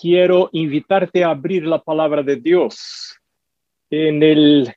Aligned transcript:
quiero 0.00 0.48
invitarte 0.52 1.22
a 1.22 1.30
abrir 1.30 1.66
la 1.66 1.78
palabra 1.78 2.22
de 2.22 2.36
Dios 2.36 3.18
en 3.90 4.22
el 4.22 4.72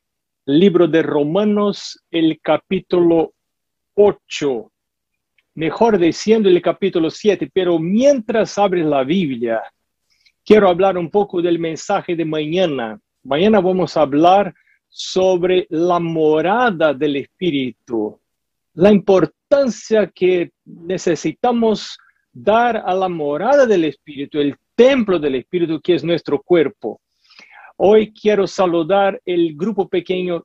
libro 0.46 0.86
de 0.86 1.02
Romanos, 1.02 2.04
el 2.12 2.42
capítulo 2.42 3.34
8, 3.94 4.72
mejor 5.56 5.98
diciendo 5.98 6.50
el 6.50 6.62
capítulo 6.62 7.10
7, 7.10 7.50
pero 7.54 7.80
mientras 7.80 8.58
abres 8.58 8.86
la 8.86 9.06
Biblia, 9.06 9.62
quiero 10.44 10.68
hablar 10.68 10.98
un 10.98 11.10
poco 11.10 11.42
del 11.42 11.58
mensaje 11.58 12.18
de 12.18 12.26
mañana. 12.26 13.00
Mañana 13.24 13.62
vamos 13.62 13.96
a 13.96 14.02
hablar 14.02 14.54
sobre 14.90 15.68
la 15.70 16.00
morada 16.00 16.94
del 16.94 17.16
Espíritu, 17.16 18.20
la 18.74 18.92
importancia 18.92 20.08
que 20.08 20.52
necesitamos 20.66 21.98
dar 22.34 22.78
a 22.78 22.94
la 22.94 23.08
morada 23.08 23.66
del 23.66 23.86
Espíritu, 23.86 24.40
el 24.40 24.58
templo 24.76 25.20
del 25.20 25.36
Espíritu 25.36 25.80
que 25.82 25.96
es 25.96 26.04
nuestro 26.04 26.42
cuerpo. 26.42 27.02
Hoy 27.78 28.14
quiero 28.14 28.48
saludar 28.48 29.22
el 29.26 29.56
grupo 29.56 29.88
pequeño 29.88 30.44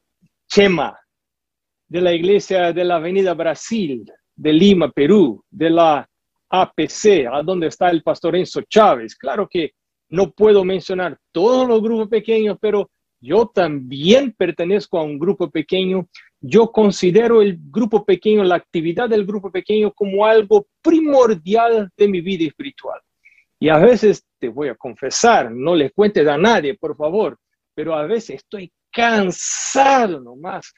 Chema 0.48 0.98
de 1.86 2.00
la 2.00 2.12
iglesia 2.12 2.72
de 2.72 2.84
la 2.84 2.96
Avenida 2.96 3.34
Brasil, 3.34 4.10
de 4.34 4.52
Lima, 4.52 4.90
Perú, 4.90 5.42
de 5.50 5.70
la 5.70 6.08
APC, 6.50 7.26
a 7.30 7.42
donde 7.42 7.66
está 7.66 7.90
el 7.90 8.02
pastor 8.02 8.36
Enzo 8.36 8.62
Chávez. 8.62 9.14
Claro 9.16 9.48
que 9.48 9.72
no 10.10 10.30
puedo 10.30 10.64
mencionar 10.64 11.18
todos 11.32 11.68
los 11.68 11.82
grupos 11.82 12.08
pequeños, 12.08 12.56
pero 12.60 12.90
yo 13.20 13.46
también 13.46 14.32
pertenezco 14.32 14.98
a 14.98 15.02
un 15.02 15.18
grupo 15.18 15.50
pequeño. 15.50 16.08
Yo 16.40 16.70
considero 16.70 17.42
el 17.42 17.58
grupo 17.60 18.04
pequeño, 18.04 18.44
la 18.44 18.56
actividad 18.56 19.08
del 19.08 19.26
grupo 19.26 19.50
pequeño 19.50 19.92
como 19.92 20.24
algo 20.24 20.66
primordial 20.82 21.90
de 21.96 22.08
mi 22.08 22.20
vida 22.20 22.44
espiritual. 22.44 23.00
Y 23.60 23.68
a 23.68 23.78
veces 23.78 24.24
te 24.38 24.48
voy 24.48 24.68
a 24.68 24.74
confesar, 24.74 25.50
no 25.50 25.74
le 25.74 25.90
cuentes 25.90 26.26
a 26.28 26.38
nadie, 26.38 26.74
por 26.74 26.96
favor, 26.96 27.38
pero 27.74 27.94
a 27.94 28.06
veces 28.06 28.36
estoy 28.36 28.72
cansado 28.92 30.20
nomás. 30.20 30.72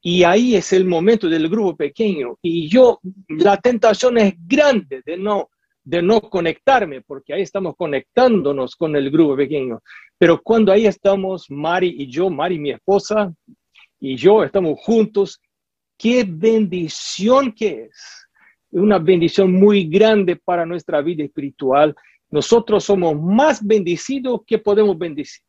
Y 0.00 0.22
ahí 0.22 0.54
es 0.54 0.72
el 0.72 0.84
momento 0.84 1.28
del 1.28 1.48
grupo 1.48 1.76
pequeño. 1.76 2.38
Y 2.40 2.68
yo, 2.68 3.00
la 3.28 3.56
tentación 3.56 4.18
es 4.18 4.34
grande 4.46 5.02
de 5.04 5.16
no, 5.16 5.50
de 5.82 6.00
no 6.00 6.20
conectarme, 6.20 7.00
porque 7.00 7.34
ahí 7.34 7.42
estamos 7.42 7.74
conectándonos 7.76 8.76
con 8.76 8.94
el 8.94 9.10
grupo 9.10 9.36
pequeño. 9.36 9.80
Pero 10.16 10.40
cuando 10.42 10.70
ahí 10.72 10.86
estamos, 10.86 11.50
Mari 11.50 11.94
y 11.98 12.08
yo, 12.08 12.30
Mari, 12.30 12.58
mi 12.58 12.70
esposa, 12.70 13.32
y 13.98 14.16
yo 14.16 14.44
estamos 14.44 14.78
juntos, 14.80 15.40
qué 15.98 16.24
bendición 16.26 17.52
que 17.52 17.84
es 17.84 18.25
una 18.80 18.98
bendición 18.98 19.52
muy 19.52 19.84
grande 19.84 20.36
para 20.36 20.66
nuestra 20.66 21.00
vida 21.00 21.24
espiritual. 21.24 21.94
Nosotros 22.30 22.84
somos 22.84 23.20
más 23.20 23.64
bendecidos 23.64 24.40
que 24.46 24.58
podemos 24.58 24.98
bendecir. 24.98 25.42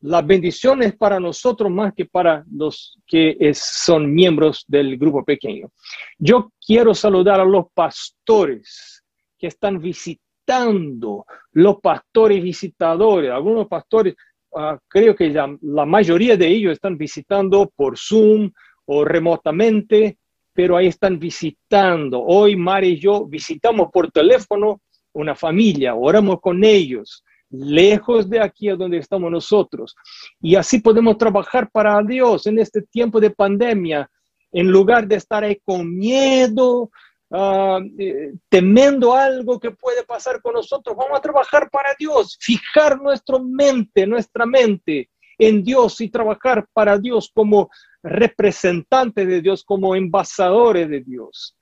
La 0.00 0.20
bendición 0.20 0.82
es 0.82 0.96
para 0.96 1.20
nosotros 1.20 1.70
más 1.70 1.92
que 1.94 2.06
para 2.06 2.44
los 2.50 2.98
que 3.06 3.52
son 3.54 4.12
miembros 4.12 4.64
del 4.66 4.96
grupo 4.98 5.24
pequeño. 5.24 5.70
Yo 6.18 6.52
quiero 6.64 6.92
saludar 6.94 7.40
a 7.40 7.44
los 7.44 7.66
pastores 7.72 9.04
que 9.38 9.46
están 9.46 9.78
visitando, 9.78 11.24
los 11.52 11.76
pastores 11.80 12.42
visitadores, 12.42 13.30
algunos 13.30 13.68
pastores, 13.68 14.16
ah, 14.56 14.76
creo 14.88 15.14
que 15.14 15.30
la 15.30 15.86
mayoría 15.86 16.36
de 16.36 16.48
ellos 16.48 16.72
están 16.72 16.98
visitando 16.98 17.70
por 17.76 17.96
Zoom 17.96 18.50
o 18.86 19.04
remotamente 19.04 20.18
pero 20.52 20.76
ahí 20.76 20.88
están 20.88 21.18
visitando. 21.18 22.22
Hoy 22.22 22.56
Mari 22.56 22.88
y 22.88 23.00
yo 23.00 23.24
visitamos 23.26 23.90
por 23.92 24.10
teléfono 24.10 24.80
una 25.14 25.34
familia, 25.34 25.94
oramos 25.94 26.40
con 26.40 26.64
ellos, 26.64 27.24
lejos 27.50 28.28
de 28.28 28.40
aquí 28.40 28.68
a 28.68 28.76
donde 28.76 28.98
estamos 28.98 29.30
nosotros. 29.30 29.94
Y 30.40 30.56
así 30.56 30.80
podemos 30.80 31.18
trabajar 31.18 31.70
para 31.70 32.02
Dios 32.02 32.46
en 32.46 32.58
este 32.58 32.82
tiempo 32.82 33.20
de 33.20 33.30
pandemia, 33.30 34.10
en 34.50 34.68
lugar 34.68 35.06
de 35.06 35.16
estar 35.16 35.44
ahí 35.44 35.58
con 35.64 35.96
miedo, 35.96 36.90
uh, 37.30 37.80
temiendo 38.48 39.14
algo 39.14 39.60
que 39.60 39.70
puede 39.70 40.02
pasar 40.04 40.40
con 40.40 40.54
nosotros. 40.54 40.96
Vamos 40.96 41.18
a 41.18 41.22
trabajar 41.22 41.68
para 41.70 41.94
Dios, 41.98 42.38
fijar 42.40 43.00
nuestra 43.00 43.38
mente, 43.38 44.06
nuestra 44.06 44.46
mente 44.46 45.10
en 45.38 45.62
Dios 45.62 46.00
y 46.00 46.08
trabajar 46.08 46.66
para 46.72 46.98
Dios 46.98 47.30
como 47.34 47.70
representantes 48.02 49.26
de 49.26 49.40
Dios, 49.40 49.64
como 49.64 49.94
embajadores 49.94 50.88
de 50.88 51.00
Dios. 51.00 51.56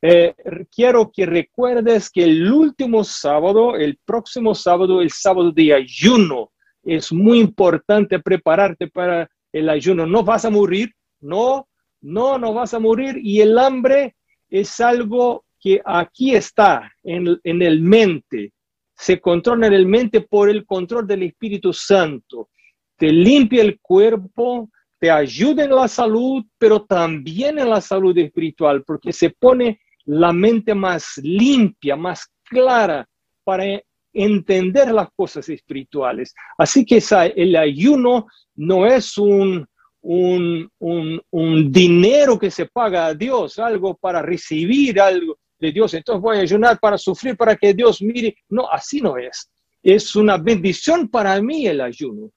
Eh, 0.00 0.34
quiero 0.70 1.10
que 1.10 1.26
recuerdes 1.26 2.10
que 2.10 2.24
el 2.24 2.50
último 2.52 3.02
sábado, 3.04 3.74
el 3.76 3.98
próximo 4.04 4.54
sábado, 4.54 5.00
el 5.00 5.10
sábado 5.10 5.50
de 5.50 5.74
ayuno, 5.74 6.52
es 6.84 7.12
muy 7.12 7.40
importante 7.40 8.18
prepararte 8.20 8.88
para 8.88 9.28
el 9.52 9.68
ayuno. 9.68 10.06
No 10.06 10.22
vas 10.22 10.44
a 10.44 10.50
morir, 10.50 10.92
no, 11.20 11.68
no, 12.00 12.38
no 12.38 12.54
vas 12.54 12.74
a 12.74 12.78
morir. 12.78 13.18
Y 13.22 13.40
el 13.40 13.58
hambre 13.58 14.16
es 14.48 14.80
algo 14.80 15.44
que 15.60 15.80
aquí 15.84 16.34
está 16.34 16.92
en, 17.02 17.38
en 17.42 17.62
el 17.62 17.80
mente, 17.80 18.52
se 18.94 19.20
controla 19.20 19.66
en 19.66 19.72
el 19.72 19.86
mente 19.86 20.20
por 20.20 20.48
el 20.48 20.64
control 20.64 21.06
del 21.06 21.24
Espíritu 21.24 21.72
Santo. 21.72 22.50
Te 22.96 23.12
limpia 23.12 23.62
el 23.62 23.80
cuerpo, 23.80 24.70
te 24.98 25.10
ayuda 25.10 25.64
en 25.64 25.70
la 25.70 25.88
salud, 25.88 26.44
pero 26.58 26.84
también 26.84 27.58
en 27.58 27.70
la 27.70 27.80
salud 27.80 28.16
espiritual, 28.18 28.82
porque 28.84 29.12
se 29.12 29.30
pone 29.30 29.80
la 30.04 30.32
mente 30.32 30.74
más 30.74 31.18
limpia, 31.22 31.96
más 31.96 32.26
clara 32.44 33.06
para 33.44 33.64
entender 34.12 34.90
las 34.92 35.08
cosas 35.14 35.48
espirituales. 35.48 36.34
Así 36.56 36.84
que 36.84 37.02
el 37.36 37.56
ayuno 37.56 38.26
no 38.56 38.86
es 38.86 39.16
un, 39.18 39.66
un, 40.00 40.70
un, 40.78 41.72
dinero 41.72 42.38
que 42.38 42.50
se 42.50 42.66
paga 42.66 43.06
a 43.06 43.14
Dios, 43.14 43.58
algo 43.58 43.96
para 43.96 44.22
recibir 44.22 45.00
algo 45.00 45.38
de 45.58 45.72
Dios. 45.72 45.94
Entonces 45.94 46.22
voy 46.22 46.38
a 46.38 46.40
ayunar 46.40 46.78
para 46.80 46.98
sufrir, 46.98 47.36
para 47.36 47.54
que 47.56 47.74
Dios 47.74 48.00
mire. 48.02 48.36
No, 48.48 48.68
así 48.70 49.00
no 49.00 49.16
es. 49.16 49.50
Es 49.82 50.16
una 50.16 50.38
bendición 50.38 51.08
para 51.08 51.40
mí 51.40 51.66
el 51.66 51.80
ayuno. 51.80 52.32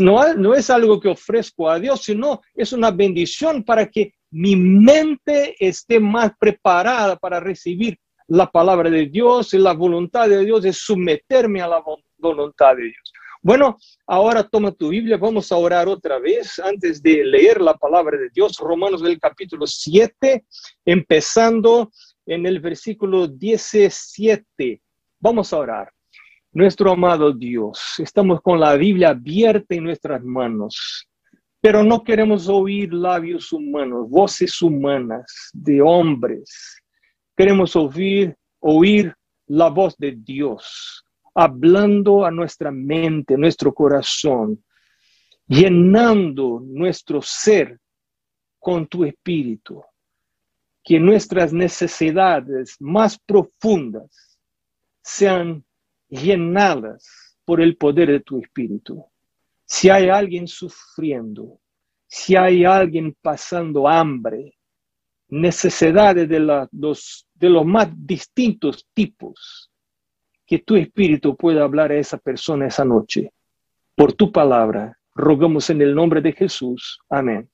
No 0.00 0.54
es 0.54 0.68
algo 0.68 0.98
que 0.98 1.08
ofrezco 1.08 1.70
a 1.70 1.78
Dios, 1.78 2.02
sino 2.02 2.40
es 2.54 2.72
una 2.72 2.90
bendición 2.90 3.62
para 3.62 3.86
que 3.86 4.14
mi 4.32 4.56
mente 4.56 5.54
esté 5.60 6.00
más 6.00 6.32
preparada 6.38 7.16
para 7.16 7.38
recibir 7.38 7.96
la 8.26 8.50
palabra 8.50 8.90
de 8.90 9.06
Dios 9.06 9.54
y 9.54 9.58
la 9.58 9.72
voluntad 9.72 10.28
de 10.28 10.44
Dios 10.44 10.64
es 10.64 10.78
someterme 10.78 11.62
a 11.62 11.68
la 11.68 11.82
voluntad 12.18 12.76
de 12.76 12.84
Dios. 12.84 13.12
Bueno, 13.42 13.78
ahora 14.06 14.42
toma 14.42 14.72
tu 14.72 14.88
Biblia, 14.88 15.16
vamos 15.16 15.50
a 15.50 15.56
orar 15.56 15.88
otra 15.88 16.18
vez 16.18 16.58
antes 16.58 17.00
de 17.02 17.24
leer 17.24 17.60
la 17.60 17.74
palabra 17.74 18.18
de 18.18 18.28
Dios, 18.28 18.58
Romanos 18.58 19.02
del 19.02 19.18
capítulo 19.18 19.66
7, 19.66 20.44
empezando 20.84 21.90
en 22.26 22.44
el 22.44 22.60
versículo 22.60 23.28
17. 23.28 24.82
Vamos 25.20 25.52
a 25.52 25.58
orar. 25.58 25.92
Nuestro 26.52 26.90
amado 26.90 27.32
Dios, 27.32 27.94
estamos 27.98 28.40
con 28.42 28.58
la 28.58 28.74
Biblia 28.74 29.10
abierta 29.10 29.72
en 29.76 29.84
nuestras 29.84 30.20
manos, 30.24 31.08
pero 31.60 31.84
no 31.84 32.02
queremos 32.02 32.48
oír 32.48 32.92
labios 32.92 33.52
humanos, 33.52 34.10
voces 34.10 34.60
humanas 34.60 35.50
de 35.52 35.80
hombres. 35.80 36.82
Queremos 37.36 37.76
oír, 37.76 38.36
oír 38.58 39.14
la 39.46 39.68
voz 39.68 39.96
de 39.96 40.16
Dios, 40.16 41.04
hablando 41.36 42.24
a 42.24 42.32
nuestra 42.32 42.72
mente, 42.72 43.36
nuestro 43.36 43.72
corazón, 43.72 44.60
llenando 45.46 46.60
nuestro 46.66 47.22
ser 47.22 47.78
con 48.58 48.88
tu 48.88 49.04
espíritu. 49.04 49.84
Que 50.82 50.98
nuestras 50.98 51.52
necesidades 51.52 52.74
más 52.80 53.16
profundas 53.20 54.40
sean 55.00 55.64
llenadas 56.10 57.38
por 57.44 57.60
el 57.60 57.76
poder 57.76 58.10
de 58.10 58.20
tu 58.20 58.38
espíritu. 58.38 59.04
Si 59.64 59.88
hay 59.88 60.08
alguien 60.08 60.46
sufriendo, 60.46 61.60
si 62.06 62.36
hay 62.36 62.64
alguien 62.64 63.16
pasando 63.22 63.88
hambre, 63.88 64.54
necesidades 65.28 66.28
de, 66.28 66.40
los, 66.40 67.26
de 67.34 67.50
los 67.50 67.64
más 67.64 67.88
distintos 67.94 68.86
tipos, 68.92 69.70
que 70.44 70.58
tu 70.58 70.74
espíritu 70.74 71.36
pueda 71.36 71.62
hablar 71.62 71.92
a 71.92 71.98
esa 71.98 72.18
persona 72.18 72.66
esa 72.66 72.84
noche. 72.84 73.32
Por 73.94 74.12
tu 74.14 74.32
palabra, 74.32 74.98
rogamos 75.14 75.70
en 75.70 75.80
el 75.80 75.94
nombre 75.94 76.20
de 76.20 76.32
Jesús. 76.32 76.98
Amén. 77.08 77.48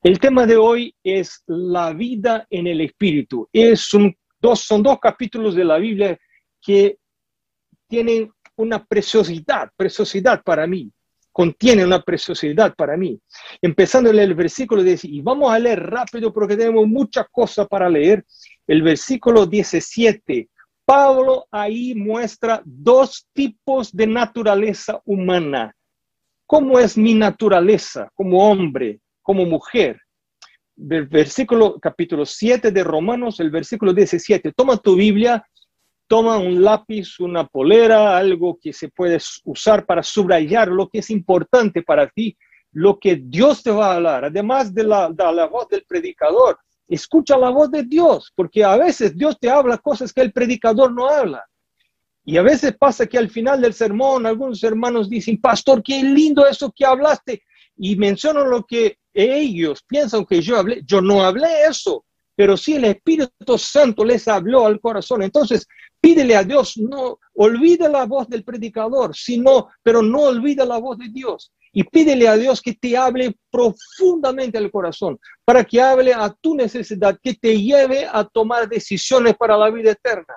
El 0.00 0.20
tema 0.20 0.46
de 0.46 0.56
hoy 0.56 0.94
es 1.02 1.42
la 1.48 1.92
vida 1.92 2.46
en 2.50 2.68
el 2.68 2.82
espíritu. 2.82 3.48
Es 3.52 3.92
un, 3.94 4.16
dos, 4.40 4.60
son 4.60 4.80
dos 4.84 5.00
capítulos 5.00 5.56
de 5.56 5.64
la 5.64 5.78
Biblia 5.78 6.16
que 6.60 6.98
tienen 7.88 8.30
una 8.56 8.84
preciosidad, 8.84 9.70
preciosidad 9.76 10.42
para 10.42 10.66
mí, 10.66 10.92
contiene 11.32 11.84
una 11.84 12.02
preciosidad 12.02 12.74
para 12.74 12.96
mí. 12.96 13.20
Empezando 13.62 14.10
en 14.10 14.18
el 14.18 14.34
versículo 14.34 14.82
10, 14.82 15.04
y 15.04 15.20
vamos 15.22 15.50
a 15.50 15.58
leer 15.58 15.80
rápido 15.80 16.32
porque 16.32 16.56
tenemos 16.56 16.86
muchas 16.86 17.26
cosas 17.30 17.66
para 17.68 17.88
leer. 17.88 18.24
El 18.66 18.82
versículo 18.82 19.46
17, 19.46 20.48
Pablo 20.84 21.46
ahí 21.50 21.94
muestra 21.94 22.60
dos 22.64 23.26
tipos 23.32 23.94
de 23.94 24.06
naturaleza 24.06 25.00
humana. 25.04 25.74
¿Cómo 26.46 26.78
es 26.78 26.96
mi 26.96 27.14
naturaleza 27.14 28.10
como 28.14 28.50
hombre, 28.50 29.00
como 29.22 29.44
mujer? 29.44 30.00
Del 30.74 31.06
versículo 31.06 31.78
capítulo 31.78 32.24
7 32.24 32.70
de 32.70 32.84
Romanos, 32.84 33.38
el 33.38 33.50
versículo 33.50 33.92
17. 33.92 34.52
Toma 34.56 34.76
tu 34.78 34.96
Biblia, 34.96 35.46
toma 36.08 36.38
un 36.38 36.62
lápiz, 36.62 37.20
una 37.20 37.46
polera, 37.46 38.16
algo 38.16 38.58
que 38.60 38.72
se 38.72 38.88
puede 38.88 39.18
usar 39.44 39.86
para 39.86 40.02
subrayar 40.02 40.68
lo 40.68 40.88
que 40.88 40.98
es 40.98 41.10
importante 41.10 41.82
para 41.82 42.08
ti, 42.08 42.36
lo 42.72 42.98
que 42.98 43.20
Dios 43.22 43.62
te 43.62 43.70
va 43.70 43.92
a 43.92 43.96
hablar, 43.96 44.24
además 44.24 44.74
de 44.74 44.82
la, 44.82 45.08
de 45.10 45.32
la 45.32 45.46
voz 45.46 45.68
del 45.68 45.84
predicador 45.84 46.58
Escucha 46.88 47.36
la 47.36 47.50
voz 47.50 47.70
de 47.70 47.82
Dios, 47.82 48.32
porque 48.34 48.64
a 48.64 48.76
veces 48.76 49.14
Dios 49.14 49.38
te 49.38 49.50
habla 49.50 49.76
cosas 49.76 50.10
que 50.10 50.22
el 50.22 50.32
predicador 50.32 50.90
no 50.90 51.06
habla. 51.06 51.44
Y 52.24 52.38
a 52.38 52.42
veces 52.42 52.76
pasa 52.78 53.06
que 53.06 53.18
al 53.18 53.28
final 53.28 53.60
del 53.60 53.74
sermón 53.74 54.24
algunos 54.24 54.62
hermanos 54.64 55.08
dicen, 55.08 55.38
pastor, 55.38 55.82
qué 55.82 56.02
lindo 56.02 56.46
eso 56.46 56.72
que 56.74 56.86
hablaste. 56.86 57.42
Y 57.76 57.96
menciono 57.96 58.44
lo 58.44 58.64
que 58.64 58.98
ellos 59.12 59.82
piensan 59.86 60.24
que 60.24 60.40
yo 60.40 60.56
hablé. 60.56 60.82
Yo 60.84 61.02
no 61.02 61.22
hablé 61.22 61.66
eso, 61.68 62.04
pero 62.38 62.56
sí 62.56 62.76
el 62.76 62.84
Espíritu 62.84 63.58
Santo 63.58 64.04
les 64.04 64.28
habló 64.28 64.64
al 64.64 64.78
corazón. 64.78 65.24
Entonces, 65.24 65.66
pídele 66.00 66.36
a 66.36 66.44
Dios, 66.44 66.76
no 66.76 67.18
olvide 67.34 67.88
la 67.88 68.06
voz 68.06 68.28
del 68.28 68.44
predicador, 68.44 69.16
sino, 69.16 69.70
pero 69.82 70.02
no 70.02 70.20
olvide 70.20 70.64
la 70.64 70.78
voz 70.78 70.98
de 70.98 71.08
Dios 71.08 71.52
y 71.72 71.82
pídele 71.82 72.28
a 72.28 72.36
Dios 72.36 72.62
que 72.62 72.74
te 72.74 72.96
hable 72.96 73.34
profundamente 73.50 74.56
al 74.56 74.70
corazón, 74.70 75.18
para 75.44 75.64
que 75.64 75.80
hable 75.80 76.14
a 76.14 76.32
tu 76.40 76.54
necesidad, 76.54 77.18
que 77.20 77.34
te 77.34 77.60
lleve 77.60 78.06
a 78.08 78.22
tomar 78.22 78.68
decisiones 78.68 79.36
para 79.36 79.56
la 79.56 79.68
vida 79.68 79.90
eterna, 79.90 80.34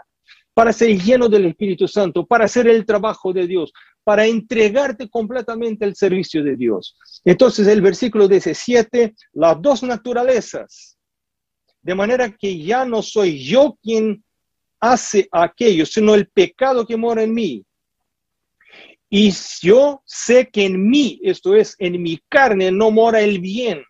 para 0.55 0.73
ser 0.73 0.99
lleno 0.99 1.29
del 1.29 1.45
Espíritu 1.45 1.87
Santo, 1.87 2.25
para 2.25 2.45
hacer 2.45 2.67
el 2.67 2.83
trabajo 2.83 3.31
de 3.31 3.45
Dios, 3.45 3.71
para 4.03 4.25
entregarte 4.25 5.07
completamente 5.07 5.85
al 5.85 5.95
servicio 5.95 6.43
de 6.43 6.55
Dios. 6.55 6.97
Entonces 7.23 7.67
el 7.67 7.81
versículo 7.83 8.27
17, 8.27 9.13
las 9.33 9.61
dos 9.61 9.83
naturalezas, 9.83 10.90
de 11.81 11.95
manera 11.95 12.29
que 12.29 12.57
ya 12.59 12.85
no 12.85 13.01
soy 13.01 13.43
yo 13.43 13.77
quien 13.81 14.23
hace 14.79 15.27
aquello, 15.31 15.85
sino 15.85 16.15
el 16.15 16.27
pecado 16.27 16.85
que 16.85 16.97
mora 16.97 17.23
en 17.23 17.33
mí. 17.33 17.65
Y 19.09 19.31
yo 19.61 20.01
sé 20.05 20.49
que 20.49 20.65
en 20.65 20.89
mí, 20.89 21.19
esto 21.23 21.55
es, 21.55 21.75
en 21.79 22.01
mi 22.01 22.17
carne, 22.29 22.71
no 22.71 22.91
mora 22.91 23.21
el 23.21 23.39
bien. 23.39 23.83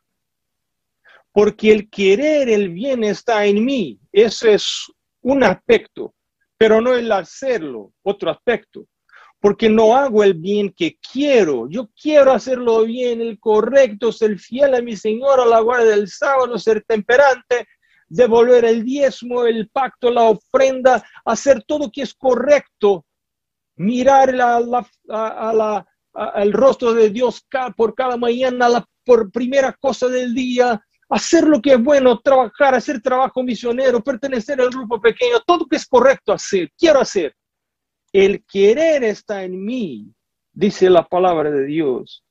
Porque 1.31 1.71
el 1.71 1.89
querer 1.89 2.49
el 2.49 2.69
bien 2.69 3.03
está 3.03 3.45
en 3.45 3.63
mí. 3.63 3.99
Eso 4.11 4.49
es 4.49 4.91
un 5.21 5.43
aspecto, 5.43 6.13
pero 6.57 6.81
no 6.81 6.95
el 6.95 7.11
hacerlo, 7.11 7.93
otro 8.01 8.31
aspecto. 8.31 8.87
Porque 9.39 9.69
no 9.69 9.95
hago 9.95 10.23
el 10.23 10.33
bien 10.33 10.73
que 10.75 10.97
quiero. 10.97 11.69
Yo 11.69 11.89
quiero 11.99 12.31
hacerlo 12.31 12.83
bien, 12.83 13.21
el 13.21 13.39
correcto, 13.39 14.11
ser 14.11 14.37
fiel 14.39 14.73
a 14.73 14.81
mi 14.81 14.97
Señor, 14.97 15.39
a 15.39 15.45
la 15.45 15.61
guardia 15.61 15.91
del 15.91 16.07
sábado, 16.07 16.57
ser 16.57 16.83
temperante, 16.83 17.67
devolver 18.11 18.65
el 18.65 18.83
diezmo, 18.83 19.45
el 19.45 19.69
pacto, 19.69 20.11
la 20.11 20.23
ofrenda, 20.23 21.03
hacer 21.25 21.63
todo 21.63 21.91
que 21.91 22.01
es 22.01 22.13
correcto 22.13 23.05
mirar 23.77 24.33
la, 24.33 24.85
a 25.09 25.85
al 26.13 26.51
rostro 26.51 26.93
de 26.93 27.09
Dios 27.09 27.47
por 27.77 27.95
cada 27.95 28.17
mañana, 28.17 28.67
la, 28.67 28.85
por 29.05 29.31
primera 29.31 29.71
cosa 29.71 30.09
del 30.09 30.33
día, 30.33 30.83
hacer 31.09 31.45
lo 31.45 31.61
que 31.61 31.73
es 31.73 31.81
bueno, 31.81 32.19
trabajar, 32.19 32.75
hacer 32.75 33.01
trabajo 33.01 33.41
misionero, 33.43 34.03
pertenecer 34.03 34.59
al 34.59 34.69
grupo 34.69 34.99
pequeño, 34.99 35.39
todo 35.45 35.65
que 35.65 35.77
es 35.77 35.87
correcto 35.87 36.33
hacer, 36.33 36.69
quiero 36.77 36.99
hacer. 36.99 37.33
El 38.11 38.43
querer 38.43 39.05
está 39.05 39.43
en 39.43 39.63
mí, 39.63 40.13
dice 40.51 40.89
la 40.89 41.07
palabra 41.07 41.49
de 41.49 41.65
Dios, 41.65 42.25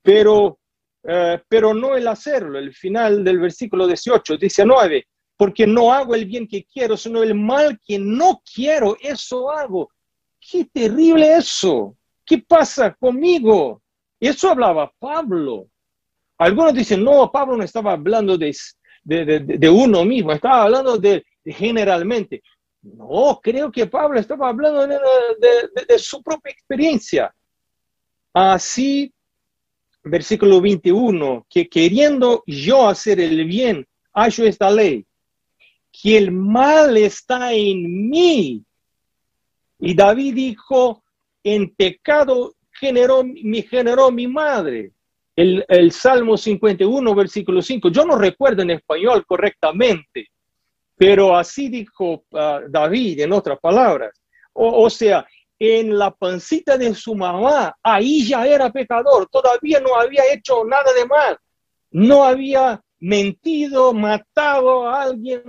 pero, 0.00 0.60
eh, 1.04 1.40
pero 1.48 1.74
no 1.74 1.96
el 1.96 2.06
hacerlo. 2.08 2.58
El 2.58 2.72
final 2.74 3.24
del 3.24 3.38
versículo 3.38 3.86
18 3.86 4.36
dice 4.36 4.64
9, 4.64 5.06
porque 5.36 5.66
no 5.66 5.92
hago 5.92 6.14
el 6.14 6.24
bien 6.24 6.46
que 6.46 6.64
quiero, 6.64 6.96
sino 6.96 7.22
el 7.22 7.34
mal 7.34 7.80
que 7.84 7.98
no 7.98 8.42
quiero, 8.54 8.96
eso 9.00 9.50
hago 9.50 9.90
qué 10.50 10.64
terrible 10.64 11.36
eso. 11.36 11.96
¿Qué 12.24 12.38
pasa 12.38 12.94
conmigo? 12.94 13.82
Eso 14.18 14.50
hablaba 14.50 14.92
Pablo. 14.98 15.68
Algunos 16.38 16.74
dicen, 16.74 17.04
no, 17.04 17.30
Pablo 17.30 17.56
no 17.56 17.64
estaba 17.64 17.92
hablando 17.92 18.36
de, 18.36 18.54
de, 19.04 19.68
uno 19.68 20.04
mismo, 20.04 20.32
estaba 20.32 20.62
hablando 20.62 20.96
de, 20.98 21.24
generalmente. 21.44 22.42
No, 22.82 23.38
creo 23.40 23.70
que 23.70 23.86
Pablo 23.86 24.18
estaba 24.18 24.48
hablando 24.48 24.86
de, 24.86 25.98
su 25.98 26.22
propia 26.22 26.52
experiencia. 26.52 27.32
Así, 28.34 29.12
versículo 30.04 30.60
21, 30.60 31.46
que 31.48 31.68
queriendo 31.68 32.42
yo 32.46 32.88
hacer 32.88 33.20
el 33.20 33.44
bien, 33.44 33.86
hallo 34.12 34.44
esta 34.44 34.70
ley, 34.70 35.04
que 35.92 36.18
el 36.18 36.32
mal 36.32 36.96
está 36.96 37.52
en 37.52 38.08
mí, 38.08 38.64
y 39.78 39.94
David 39.94 40.34
dijo, 40.34 41.02
en 41.42 41.74
pecado 41.74 42.54
generó, 42.70 43.24
me 43.24 43.62
generó 43.62 44.10
mi 44.10 44.26
madre. 44.26 44.92
El, 45.34 45.90
Salmo 45.90 46.36
51, 46.36 47.14
versículo 47.14 47.62
5. 47.62 47.88
Yo 47.88 48.04
no 48.04 48.16
recuerdo 48.16 48.62
en 48.62 48.70
español 48.70 49.24
correctamente, 49.26 50.28
pero 50.94 51.34
así 51.34 51.68
dijo 51.68 52.24
ah, 52.34 52.60
David 52.68 53.20
en 53.20 53.32
otras 53.32 53.58
palabras. 53.58 54.12
O 54.52 54.90
sea, 54.90 55.26
en 55.64 55.96
la 55.96 56.10
pancita 56.10 56.76
de 56.76 56.92
su 56.92 57.14
mamá, 57.14 57.76
ahí 57.84 58.26
ya 58.26 58.44
era 58.44 58.72
pecador, 58.72 59.28
todavía 59.30 59.78
no 59.78 59.94
había 59.94 60.24
hecho 60.32 60.64
nada 60.64 60.92
de 60.92 61.06
mal, 61.06 61.38
no 61.92 62.24
había 62.24 62.82
mentido, 62.98 63.92
matado 63.92 64.88
a 64.88 65.02
alguien, 65.02 65.44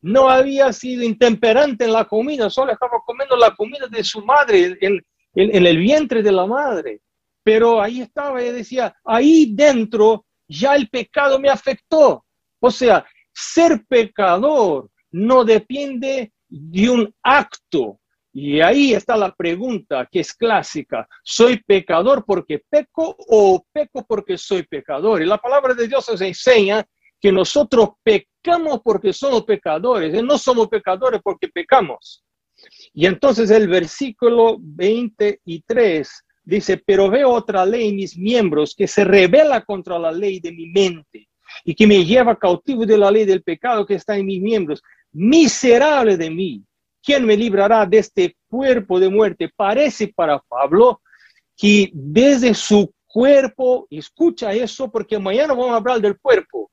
no 0.00 0.28
había 0.28 0.72
sido 0.72 1.02
intemperante 1.02 1.86
en 1.86 1.92
la 1.92 2.04
comida, 2.04 2.50
solo 2.50 2.70
estaba 2.70 3.00
comiendo 3.04 3.34
la 3.34 3.52
comida 3.56 3.88
de 3.88 4.04
su 4.04 4.24
madre, 4.24 4.78
en, 4.80 5.02
el 5.34 5.78
vientre 5.78 6.22
de 6.22 6.30
la 6.30 6.46
madre. 6.46 7.00
Pero 7.42 7.82
ahí 7.82 8.00
estaba, 8.00 8.40
y 8.40 8.52
decía, 8.52 8.94
ahí 9.04 9.52
dentro 9.52 10.24
ya 10.46 10.76
el 10.76 10.88
pecado 10.88 11.40
me 11.40 11.48
afectó. 11.48 12.24
O 12.60 12.70
sea, 12.70 13.04
ser 13.32 13.84
pecador 13.88 14.88
no 15.10 15.44
depende 15.44 16.32
de 16.48 16.90
un 16.90 17.12
acto. 17.24 17.98
Y 18.34 18.60
ahí 18.60 18.94
está 18.94 19.16
la 19.16 19.34
pregunta 19.34 20.08
que 20.10 20.20
es 20.20 20.32
clásica. 20.32 21.06
¿Soy 21.22 21.62
pecador 21.62 22.24
porque 22.24 22.62
peco 22.68 23.14
o 23.28 23.64
peco 23.70 24.06
porque 24.06 24.38
soy 24.38 24.62
pecador? 24.62 25.22
Y 25.22 25.26
la 25.26 25.38
palabra 25.38 25.74
de 25.74 25.86
Dios 25.86 26.08
nos 26.08 26.20
enseña 26.22 26.84
que 27.20 27.30
nosotros 27.30 27.90
pecamos 28.02 28.80
porque 28.82 29.12
somos 29.12 29.44
pecadores, 29.44 30.22
no 30.24 30.38
somos 30.38 30.68
pecadores 30.68 31.20
porque 31.22 31.48
pecamos. 31.48 32.24
Y 32.94 33.06
entonces 33.06 33.50
el 33.50 33.68
versículo 33.68 34.56
23 34.60 36.24
dice, 36.44 36.82
pero 36.84 37.10
veo 37.10 37.30
otra 37.30 37.66
ley 37.66 37.88
en 37.90 37.96
mis 37.96 38.16
miembros 38.16 38.74
que 38.74 38.88
se 38.88 39.04
revela 39.04 39.62
contra 39.62 39.98
la 39.98 40.10
ley 40.10 40.40
de 40.40 40.52
mi 40.52 40.70
mente 40.70 41.28
y 41.64 41.74
que 41.74 41.86
me 41.86 42.04
lleva 42.04 42.38
cautivo 42.38 42.86
de 42.86 42.98
la 42.98 43.10
ley 43.10 43.24
del 43.24 43.42
pecado 43.42 43.86
que 43.86 43.94
está 43.94 44.16
en 44.16 44.26
mis 44.26 44.40
miembros. 44.40 44.82
Miserable 45.12 46.16
de 46.16 46.30
mí, 46.30 46.64
¿quién 47.02 47.26
me 47.26 47.36
librará 47.36 47.84
de 47.86 47.98
este 47.98 48.36
cuerpo 48.48 49.00
de 49.00 49.08
muerte? 49.08 49.50
Parece 49.54 50.08
para 50.08 50.38
Pablo 50.38 51.00
que 51.56 51.90
desde 51.92 52.54
su 52.54 52.92
cuerpo, 53.06 53.86
escucha 53.90 54.52
eso 54.52 54.90
porque 54.90 55.18
mañana 55.18 55.52
vamos 55.52 55.72
a 55.72 55.76
hablar 55.76 56.00
del 56.00 56.18
cuerpo, 56.18 56.70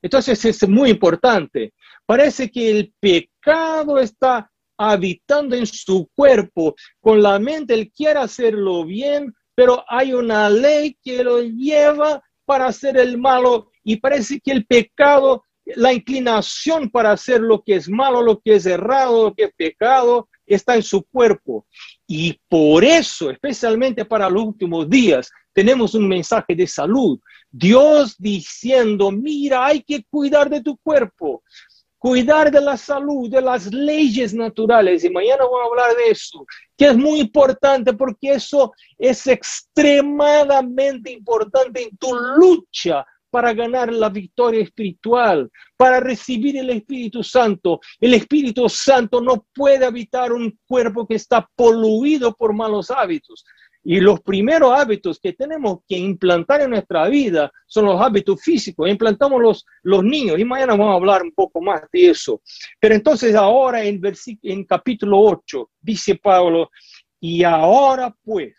entonces 0.00 0.44
es 0.44 0.68
muy 0.68 0.90
importante. 0.90 1.74
Parece 2.06 2.50
que 2.50 2.70
el 2.70 2.94
pecado 3.00 3.98
está 3.98 4.50
habitando 4.76 5.56
en 5.56 5.66
su 5.66 6.08
cuerpo. 6.14 6.74
Con 7.00 7.22
la 7.22 7.38
mente 7.38 7.74
él 7.74 7.92
quiere 7.94 8.20
hacerlo 8.20 8.84
bien, 8.84 9.34
pero 9.54 9.84
hay 9.88 10.14
una 10.14 10.48
ley 10.48 10.96
que 11.02 11.24
lo 11.24 11.42
lleva 11.42 12.22
para 12.44 12.66
hacer 12.66 12.96
el 12.96 13.18
malo 13.18 13.70
y 13.82 13.96
parece 13.96 14.40
que 14.40 14.52
el 14.52 14.64
pecado, 14.64 15.42
la 15.76 15.92
inclinación 15.92 16.90
para 16.90 17.12
hacer 17.12 17.40
lo 17.40 17.62
que 17.62 17.76
es 17.76 17.88
malo, 17.88 18.22
lo 18.22 18.40
que 18.40 18.54
es 18.54 18.66
errado, 18.66 19.24
lo 19.24 19.34
que 19.34 19.44
es 19.44 19.52
pecado, 19.54 20.28
está 20.46 20.76
en 20.76 20.82
su 20.82 21.02
cuerpo. 21.04 21.66
Y 22.06 22.38
por 22.48 22.84
eso, 22.84 23.30
especialmente 23.30 24.04
para 24.04 24.30
los 24.30 24.44
últimos 24.44 24.88
días, 24.88 25.30
tenemos 25.52 25.94
un 25.94 26.08
mensaje 26.08 26.54
de 26.54 26.66
salud. 26.66 27.18
Dios 27.50 28.16
diciendo, 28.18 29.10
mira, 29.10 29.66
hay 29.66 29.82
que 29.82 30.04
cuidar 30.10 30.48
de 30.48 30.62
tu 30.62 30.76
cuerpo, 30.78 31.42
cuidar 31.98 32.50
de 32.50 32.60
la 32.60 32.76
salud, 32.76 33.28
de 33.28 33.42
las 33.42 33.72
leyes 33.72 34.32
naturales. 34.32 35.04
Y 35.04 35.10
mañana 35.10 35.44
voy 35.44 35.60
a 35.62 35.66
hablar 35.66 35.96
de 35.96 36.10
eso, 36.12 36.46
que 36.76 36.86
es 36.86 36.96
muy 36.96 37.20
importante 37.20 37.92
porque 37.92 38.32
eso 38.32 38.72
es 38.96 39.26
extremadamente 39.26 41.10
importante 41.10 41.82
en 41.82 41.96
tu 41.96 42.14
lucha 42.14 43.04
para 43.30 43.52
ganar 43.52 43.92
la 43.92 44.08
victoria 44.08 44.62
espiritual, 44.62 45.50
para 45.76 46.00
recibir 46.00 46.56
el 46.56 46.70
Espíritu 46.70 47.22
Santo. 47.22 47.80
El 48.00 48.14
Espíritu 48.14 48.68
Santo 48.68 49.20
no 49.20 49.46
puede 49.54 49.84
habitar 49.84 50.32
un 50.32 50.58
cuerpo 50.66 51.06
que 51.06 51.14
está 51.14 51.48
poluido 51.54 52.34
por 52.34 52.52
malos 52.54 52.90
hábitos. 52.90 53.44
Y 53.84 54.00
los 54.00 54.20
primeros 54.20 54.78
hábitos 54.78 55.18
que 55.18 55.32
tenemos 55.32 55.78
que 55.88 55.96
implantar 55.96 56.60
en 56.60 56.70
nuestra 56.70 57.08
vida 57.08 57.50
son 57.66 57.86
los 57.86 58.00
hábitos 58.00 58.42
físicos. 58.42 58.88
Implantamos 58.88 59.40
los, 59.40 59.64
los 59.82 60.04
niños 60.04 60.38
y 60.38 60.44
mañana 60.44 60.72
vamos 60.74 60.92
a 60.92 60.96
hablar 60.96 61.22
un 61.22 61.32
poco 61.32 61.60
más 61.60 61.82
de 61.92 62.10
eso. 62.10 62.42
Pero 62.80 62.94
entonces 62.94 63.34
ahora 63.34 63.82
en, 63.84 64.00
en 64.42 64.64
capítulo 64.64 65.20
8 65.20 65.70
dice 65.80 66.16
Pablo, 66.16 66.70
y 67.20 67.44
ahora 67.44 68.14
pues 68.22 68.54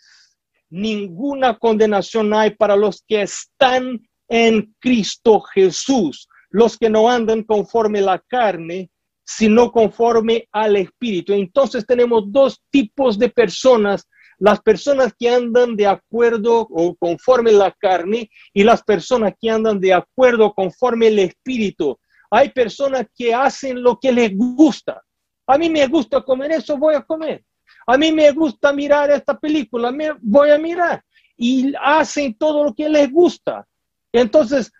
ninguna 0.70 1.58
condenación 1.58 2.32
hay 2.32 2.50
para 2.50 2.76
los 2.76 3.02
que 3.06 3.22
están 3.22 4.00
en 4.30 4.72
Cristo 4.78 5.40
Jesús, 5.40 6.28
los 6.50 6.78
que 6.78 6.88
no 6.88 7.10
andan 7.10 7.42
conforme 7.42 8.00
la 8.00 8.18
carne, 8.20 8.88
sino 9.24 9.70
conforme 9.72 10.48
al 10.52 10.76
Espíritu. 10.76 11.32
Entonces 11.32 11.84
tenemos 11.84 12.22
dos 12.26 12.62
tipos 12.70 13.18
de 13.18 13.28
personas, 13.28 14.08
las 14.38 14.60
personas 14.60 15.12
que 15.18 15.28
andan 15.28 15.76
de 15.76 15.88
acuerdo 15.88 16.60
o 16.70 16.94
conforme 16.94 17.52
la 17.52 17.72
carne 17.72 18.30
y 18.54 18.62
las 18.62 18.82
personas 18.82 19.34
que 19.38 19.50
andan 19.50 19.80
de 19.80 19.92
acuerdo 19.92 20.54
conforme 20.54 21.08
al 21.08 21.18
Espíritu. 21.18 21.98
Hay 22.30 22.50
personas 22.50 23.06
que 23.14 23.34
hacen 23.34 23.82
lo 23.82 23.98
que 23.98 24.12
les 24.12 24.34
gusta. 24.36 25.02
A 25.46 25.58
mí 25.58 25.68
me 25.68 25.86
gusta 25.88 26.22
comer 26.22 26.52
eso, 26.52 26.78
voy 26.78 26.94
a 26.94 27.02
comer. 27.02 27.44
A 27.84 27.98
mí 27.98 28.12
me 28.12 28.30
gusta 28.30 28.72
mirar 28.72 29.10
esta 29.10 29.36
película, 29.36 29.92
voy 30.20 30.50
a 30.50 30.58
mirar. 30.58 31.02
Y 31.36 31.72
hacen 31.82 32.34
todo 32.34 32.62
lo 32.64 32.74
que 32.74 32.88
les 32.88 33.10
gusta. 33.10 33.66
Entonces, 34.12 34.72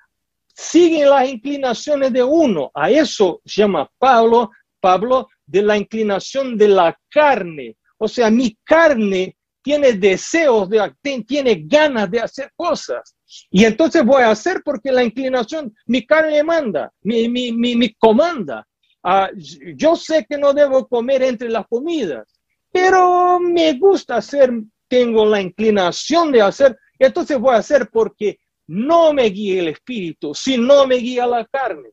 siguen 0.54 1.10
las 1.10 1.28
inclinaciones 1.28 2.12
de 2.12 2.22
uno. 2.22 2.70
A 2.74 2.90
eso 2.90 3.40
llama 3.44 3.90
Pablo, 3.98 4.50
Pablo, 4.80 5.28
de 5.46 5.62
la 5.62 5.76
inclinación 5.76 6.56
de 6.56 6.68
la 6.68 6.98
carne. 7.08 7.76
O 7.98 8.08
sea, 8.08 8.30
mi 8.30 8.56
carne 8.64 9.36
tiene 9.62 9.92
deseos, 9.92 10.68
de, 10.68 10.92
tiene 11.26 11.62
ganas 11.66 12.10
de 12.10 12.20
hacer 12.20 12.50
cosas. 12.56 13.14
Y 13.50 13.64
entonces 13.64 14.04
voy 14.04 14.22
a 14.22 14.30
hacer 14.30 14.62
porque 14.64 14.90
la 14.90 15.04
inclinación, 15.04 15.74
mi 15.86 16.04
carne 16.06 16.42
manda, 16.42 16.92
mi, 17.02 17.28
mi, 17.28 17.52
mi, 17.52 17.94
comanda. 17.94 18.66
Ah, 19.02 19.30
yo 19.76 19.96
sé 19.96 20.26
que 20.28 20.36
no 20.36 20.52
debo 20.52 20.86
comer 20.86 21.22
entre 21.22 21.48
las 21.48 21.66
comidas, 21.66 22.26
pero 22.70 23.40
me 23.40 23.72
gusta 23.74 24.16
hacer, 24.16 24.52
tengo 24.88 25.24
la 25.24 25.40
inclinación 25.40 26.32
de 26.32 26.42
hacer, 26.42 26.76
entonces 26.98 27.38
voy 27.38 27.54
a 27.54 27.58
hacer 27.58 27.88
porque 27.90 28.38
no 28.70 29.12
me 29.12 29.24
guía 29.24 29.62
el 29.62 29.68
espíritu, 29.68 30.32
sino 30.32 30.86
me 30.86 30.94
guía 30.94 31.26
la 31.26 31.44
carne. 31.44 31.90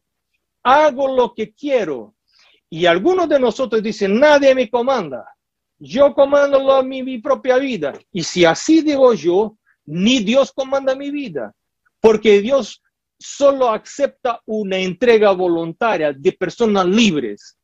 Hago 0.62 1.08
lo 1.16 1.34
que 1.34 1.52
quiero. 1.52 2.14
Y 2.70 2.86
algunos 2.86 3.28
de 3.28 3.40
nosotros 3.40 3.82
dicen, 3.82 4.20
nadie 4.20 4.54
me 4.54 4.70
comanda. 4.70 5.26
Yo 5.80 6.14
comando 6.14 6.84
mi, 6.84 7.02
mi 7.02 7.18
propia 7.18 7.58
vida. 7.58 7.94
Y 8.12 8.22
si 8.22 8.46
así 8.46 8.84
digo 8.84 9.12
yo, 9.16 9.58
ni 9.86 10.20
Dios 10.20 10.52
comanda 10.52 10.96
mi 10.96 11.10
vida. 11.10 11.52
Porque 12.00 12.42
Dios 12.42 12.84
solo 13.18 13.72
acepta 13.72 14.40
una 14.46 14.78
entrega 14.78 15.32
voluntaria 15.32 16.14
de 16.14 16.32
personas 16.34 16.86
libres 16.86 17.58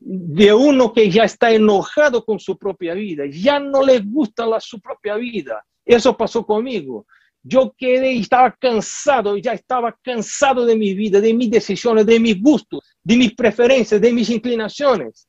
de 0.00 0.52
uno 0.52 0.92
que 0.92 1.08
ya 1.08 1.22
está 1.22 1.52
enojado 1.52 2.24
con 2.24 2.40
su 2.40 2.58
propia 2.58 2.94
vida, 2.94 3.22
ya 3.30 3.60
no 3.60 3.84
le 3.84 4.00
gusta 4.00 4.44
la, 4.44 4.58
su 4.58 4.80
propia 4.80 5.14
vida. 5.14 5.64
Eso 5.84 6.16
pasó 6.16 6.44
conmigo. 6.44 7.06
Yo 7.42 7.74
quedé 7.76 8.12
y 8.12 8.20
estaba 8.20 8.52
cansado, 8.52 9.36
ya 9.36 9.52
estaba 9.52 9.96
cansado 10.02 10.64
de 10.64 10.76
mi 10.76 10.94
vida, 10.94 11.20
de 11.20 11.34
mis 11.34 11.50
decisiones, 11.50 12.06
de 12.06 12.20
mis 12.20 12.40
gustos, 12.40 12.80
de 13.02 13.16
mis 13.16 13.34
preferencias, 13.34 14.00
de 14.00 14.12
mis 14.12 14.30
inclinaciones. 14.30 15.26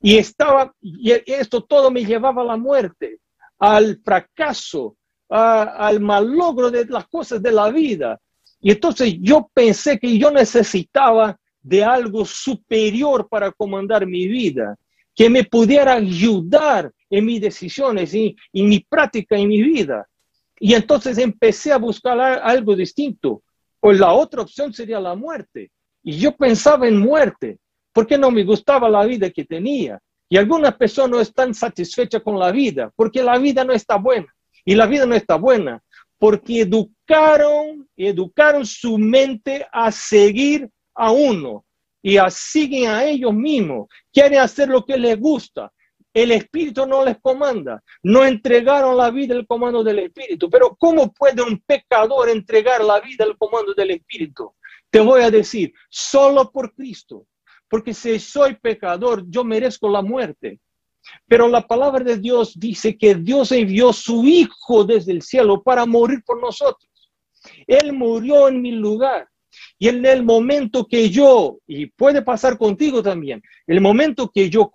Y 0.00 0.16
estaba, 0.16 0.72
y 0.80 1.10
esto 1.26 1.62
todo 1.64 1.90
me 1.90 2.04
llevaba 2.04 2.42
a 2.42 2.46
la 2.46 2.56
muerte, 2.56 3.18
al 3.58 4.00
fracaso, 4.04 4.96
al 5.28 6.00
malogro 6.00 6.70
de 6.70 6.86
las 6.86 7.08
cosas 7.08 7.42
de 7.42 7.50
la 7.50 7.70
vida. 7.70 8.20
Y 8.60 8.70
entonces 8.70 9.16
yo 9.20 9.50
pensé 9.52 9.98
que 9.98 10.16
yo 10.16 10.30
necesitaba 10.30 11.36
de 11.60 11.84
algo 11.84 12.24
superior 12.24 13.28
para 13.28 13.50
comandar 13.52 14.06
mi 14.06 14.26
vida, 14.28 14.76
que 15.14 15.28
me 15.28 15.44
pudiera 15.44 15.94
ayudar 15.94 16.92
en 17.10 17.26
mis 17.26 17.40
decisiones 17.40 18.14
y 18.14 18.36
en 18.52 18.68
mi 18.68 18.80
práctica 18.80 19.36
en 19.36 19.48
mi 19.48 19.60
vida. 19.60 20.06
Y 20.60 20.74
entonces 20.74 21.18
empecé 21.18 21.72
a 21.72 21.78
buscar 21.78 22.18
algo 22.20 22.74
distinto. 22.74 23.42
O 23.80 23.92
la 23.92 24.12
otra 24.12 24.42
opción 24.42 24.72
sería 24.72 25.00
la 25.00 25.14
muerte. 25.14 25.70
Y 26.02 26.18
yo 26.18 26.36
pensaba 26.36 26.88
en 26.88 26.98
muerte, 26.98 27.58
porque 27.92 28.18
no 28.18 28.30
me 28.30 28.44
gustaba 28.44 28.88
la 28.88 29.04
vida 29.04 29.30
que 29.30 29.44
tenía. 29.44 30.00
Y 30.28 30.36
algunas 30.36 30.74
personas 30.76 31.10
no 31.10 31.20
están 31.20 31.54
satisfechas 31.54 32.22
con 32.22 32.38
la 32.38 32.50
vida, 32.50 32.92
porque 32.96 33.22
la 33.22 33.38
vida 33.38 33.64
no 33.64 33.72
está 33.72 33.96
buena. 33.96 34.32
Y 34.64 34.74
la 34.74 34.86
vida 34.86 35.06
no 35.06 35.14
está 35.14 35.36
buena, 35.36 35.82
porque 36.18 36.62
educaron, 36.62 37.88
educaron 37.96 38.66
su 38.66 38.98
mente 38.98 39.66
a 39.72 39.90
seguir 39.90 40.68
a 40.94 41.12
uno 41.12 41.64
y 42.02 42.18
siguen 42.30 42.90
a 42.90 43.04
ellos 43.04 43.34
mismos, 43.34 43.88
quieren 44.12 44.40
hacer 44.40 44.68
lo 44.68 44.84
que 44.84 44.96
les 44.96 45.18
gusta. 45.18 45.72
El 46.12 46.32
Espíritu 46.32 46.86
no 46.86 47.04
les 47.04 47.18
comanda, 47.20 47.82
no 48.02 48.24
entregaron 48.24 48.96
la 48.96 49.10
vida 49.10 49.34
al 49.34 49.46
comando 49.46 49.84
del 49.84 50.00
Espíritu. 50.00 50.48
Pero 50.50 50.74
¿cómo 50.76 51.12
puede 51.12 51.42
un 51.42 51.58
pecador 51.60 52.28
entregar 52.28 52.82
la 52.82 53.00
vida 53.00 53.24
al 53.24 53.36
comando 53.36 53.74
del 53.74 53.90
Espíritu? 53.90 54.54
Te 54.90 55.00
voy 55.00 55.22
a 55.22 55.30
decir, 55.30 55.72
solo 55.88 56.50
por 56.50 56.74
Cristo. 56.74 57.26
Porque 57.68 57.92
si 57.92 58.18
soy 58.18 58.56
pecador, 58.56 59.24
yo 59.28 59.44
merezco 59.44 59.88
la 59.90 60.00
muerte. 60.00 60.58
Pero 61.26 61.48
la 61.48 61.66
palabra 61.66 62.02
de 62.02 62.16
Dios 62.16 62.58
dice 62.58 62.96
que 62.96 63.14
Dios 63.14 63.52
envió 63.52 63.92
su 63.92 64.24
Hijo 64.24 64.84
desde 64.84 65.12
el 65.12 65.22
cielo 65.22 65.62
para 65.62 65.86
morir 65.86 66.22
por 66.24 66.40
nosotros. 66.40 66.90
Él 67.66 67.92
murió 67.92 68.48
en 68.48 68.62
mi 68.62 68.72
lugar. 68.72 69.28
Y 69.78 69.88
en 69.88 70.04
el 70.04 70.24
momento 70.24 70.86
que 70.86 71.08
yo, 71.10 71.58
y 71.66 71.86
puede 71.86 72.22
pasar 72.22 72.58
contigo 72.58 73.02
también, 73.02 73.42
el 73.66 73.80
momento 73.80 74.30
que 74.32 74.50
yo 74.50 74.70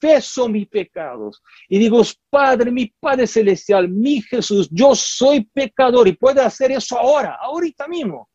confeso 0.00 0.48
mis 0.48 0.66
pecados 0.68 1.42
y 1.68 1.78
digo, 1.78 2.02
Padre, 2.28 2.70
mi 2.70 2.92
Padre 2.98 3.26
Celestial, 3.26 3.88
mi 3.88 4.22
Jesús, 4.22 4.68
yo 4.70 4.94
soy 4.94 5.44
pecador 5.44 6.08
y 6.08 6.12
puede 6.12 6.40
hacer 6.40 6.72
eso 6.72 6.98
ahora, 6.98 7.36
ahorita 7.40 7.86
mismo. 7.86 8.28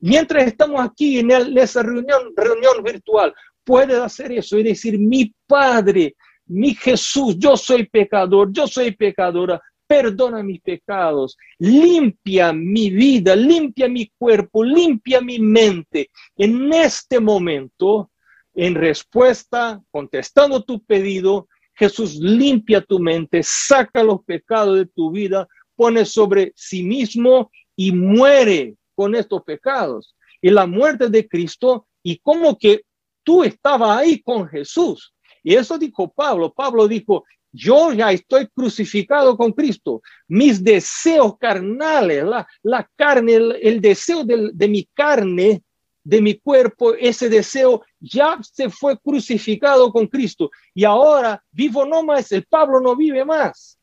Mientras 0.00 0.46
estamos 0.46 0.80
aquí 0.80 1.20
en, 1.20 1.30
en 1.30 1.56
esa 1.56 1.82
reunión, 1.82 2.32
reunión 2.36 2.82
virtual, 2.82 3.32
puede 3.64 3.96
hacer 3.96 4.32
eso 4.32 4.58
y 4.58 4.64
decir, 4.64 4.98
mi 4.98 5.32
Padre, 5.46 6.16
mi 6.46 6.74
Jesús, 6.74 7.36
yo 7.38 7.56
soy 7.56 7.86
pecador, 7.86 8.52
yo 8.52 8.66
soy 8.66 8.90
pecadora, 8.92 9.60
perdona 9.86 10.42
mis 10.42 10.60
pecados, 10.60 11.36
limpia 11.58 12.52
mi 12.52 12.90
vida, 12.90 13.36
limpia 13.36 13.88
mi 13.88 14.10
cuerpo, 14.18 14.64
limpia 14.64 15.20
mi 15.20 15.38
mente. 15.38 16.10
En 16.36 16.72
este 16.72 17.20
momento, 17.20 18.10
en 18.54 18.74
respuesta, 18.74 19.80
contestando 19.90 20.62
tu 20.62 20.82
pedido, 20.84 21.48
Jesús 21.74 22.16
limpia 22.16 22.80
tu 22.80 22.98
mente, 22.98 23.42
saca 23.42 24.02
los 24.02 24.22
pecados 24.24 24.76
de 24.78 24.86
tu 24.86 25.10
vida, 25.10 25.48
pone 25.74 26.04
sobre 26.04 26.52
sí 26.54 26.82
mismo 26.82 27.50
y 27.76 27.92
muere 27.92 28.76
con 28.94 29.14
estos 29.14 29.42
pecados. 29.42 30.14
Y 30.40 30.50
la 30.50 30.66
muerte 30.66 31.08
de 31.08 31.26
Cristo, 31.26 31.86
y 32.02 32.18
como 32.18 32.58
que 32.58 32.82
tú 33.22 33.42
estabas 33.42 33.98
ahí 33.98 34.20
con 34.20 34.48
Jesús. 34.48 35.14
Y 35.42 35.54
eso 35.54 35.78
dijo 35.78 36.12
Pablo. 36.12 36.52
Pablo 36.52 36.86
dijo, 36.86 37.24
yo 37.52 37.92
ya 37.92 38.10
estoy 38.12 38.48
crucificado 38.48 39.36
con 39.36 39.52
Cristo. 39.52 40.02
Mis 40.28 40.62
deseos 40.62 41.36
carnales, 41.38 42.24
la, 42.62 42.90
carne, 42.96 43.34
el, 43.60 43.80
deseo 43.80 44.24
de, 44.24 44.68
mi 44.68 44.88
carne, 44.94 45.62
de 46.02 46.20
mi 46.20 46.34
cuerpo, 46.34 46.94
ese 46.94 47.28
deseo 47.28 47.82
ya 48.02 48.38
se 48.42 48.68
fue 48.68 48.98
crucificado 48.98 49.92
con 49.92 50.08
Cristo. 50.08 50.50
Y 50.74 50.84
ahora 50.84 51.42
vivo 51.50 51.86
no 51.86 52.02
más, 52.02 52.32
el 52.32 52.44
Pablo 52.44 52.80
no 52.80 52.96
vive 52.96 53.24
más. 53.24 53.78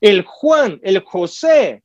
El 0.00 0.22
Juan, 0.22 0.78
el 0.82 1.00
José, 1.00 1.82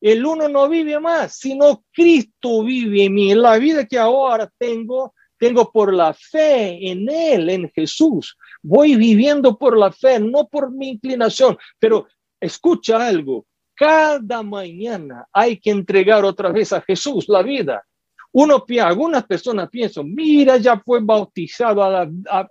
el 0.00 0.24
uno 0.24 0.48
no 0.48 0.68
vive 0.68 1.00
más, 1.00 1.36
sino 1.36 1.84
Cristo 1.92 2.62
vive 2.62 3.04
en 3.04 3.14
mí. 3.14 3.34
La 3.34 3.58
vida 3.58 3.86
que 3.86 3.98
ahora 3.98 4.50
tengo, 4.58 5.14
tengo 5.38 5.72
por 5.72 5.92
la 5.92 6.12
fe 6.12 6.90
en 6.90 7.08
Él, 7.10 7.48
en 7.48 7.70
Jesús. 7.70 8.36
Voy 8.62 8.96
viviendo 8.96 9.58
por 9.58 9.76
la 9.76 9.90
fe, 9.90 10.20
no 10.20 10.46
por 10.46 10.70
mi 10.70 10.90
inclinación. 10.90 11.56
Pero 11.78 12.06
escucha 12.38 13.06
algo, 13.06 13.46
cada 13.74 14.42
mañana 14.42 15.26
hay 15.32 15.58
que 15.58 15.70
entregar 15.70 16.24
otra 16.24 16.52
vez 16.52 16.72
a 16.72 16.82
Jesús 16.82 17.26
la 17.28 17.42
vida. 17.42 17.82
Uno, 18.32 18.64
algunas 18.82 19.24
personas 19.24 19.68
piensan, 19.68 20.14
mira, 20.14 20.56
ya 20.56 20.78
fue 20.78 21.00
bautizado 21.00 21.82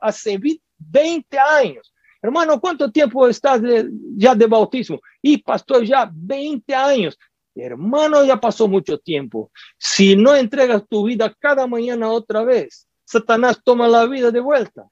hace 0.01 0.39
20 0.77 1.39
años. 1.39 1.93
Hermano, 2.21 2.59
¿cuánto 2.59 2.91
tiempo 2.91 3.27
estás 3.27 3.61
ya 4.17 4.35
de 4.35 4.45
bautismo? 4.45 4.99
Y 5.21 5.37
pastor, 5.37 5.85
ya 5.85 6.09
20 6.13 6.75
años. 6.75 7.17
Hermano, 7.55 8.25
ya 8.25 8.37
pasó 8.37 8.67
mucho 8.67 8.97
tiempo. 8.97 9.51
Si 9.77 10.15
no 10.15 10.35
entregas 10.35 10.83
tu 10.87 11.05
vida 11.05 11.33
cada 11.39 11.65
mañana 11.65 12.09
otra 12.09 12.43
vez, 12.43 12.87
Satanás 13.05 13.61
toma 13.63 13.87
la 13.87 14.05
vida 14.05 14.31
de 14.31 14.39
vuelta. 14.39 14.87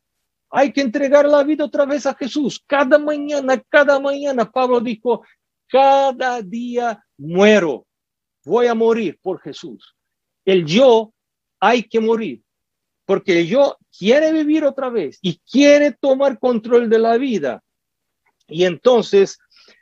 Hay 0.50 0.72
que 0.72 0.82
entregar 0.82 1.26
la 1.26 1.44
vida 1.44 1.66
otra 1.66 1.86
vez 1.86 2.06
a 2.06 2.16
Jesús. 2.16 2.64
Cada 2.66 2.98
mañana, 2.98 3.62
cada 3.70 4.00
mañana, 4.00 4.50
Pablo 4.50 4.80
dijo, 4.80 5.22
cada 5.68 6.42
día 6.42 7.04
muero. 7.18 7.86
Voy 8.46 8.68
a 8.68 8.74
morir 8.74 9.20
por 9.22 9.42
Jesús. 9.42 9.97
El 10.48 10.66
yo 10.66 11.14
hay 11.60 11.84
que 11.84 12.00
morir, 12.00 12.42
porque 13.06 13.42
el 13.42 13.48
yo 13.48 13.76
quiere 13.98 14.32
vivir 14.32 14.64
otra 14.64 14.90
vez 14.90 15.20
y 15.22 15.40
quiere 15.40 15.92
tomar 15.92 16.40
control 16.40 16.90
de 16.90 17.00
la 17.00 17.18
vida. 17.18 17.62
Y 18.48 18.64
entonces, 18.64 19.38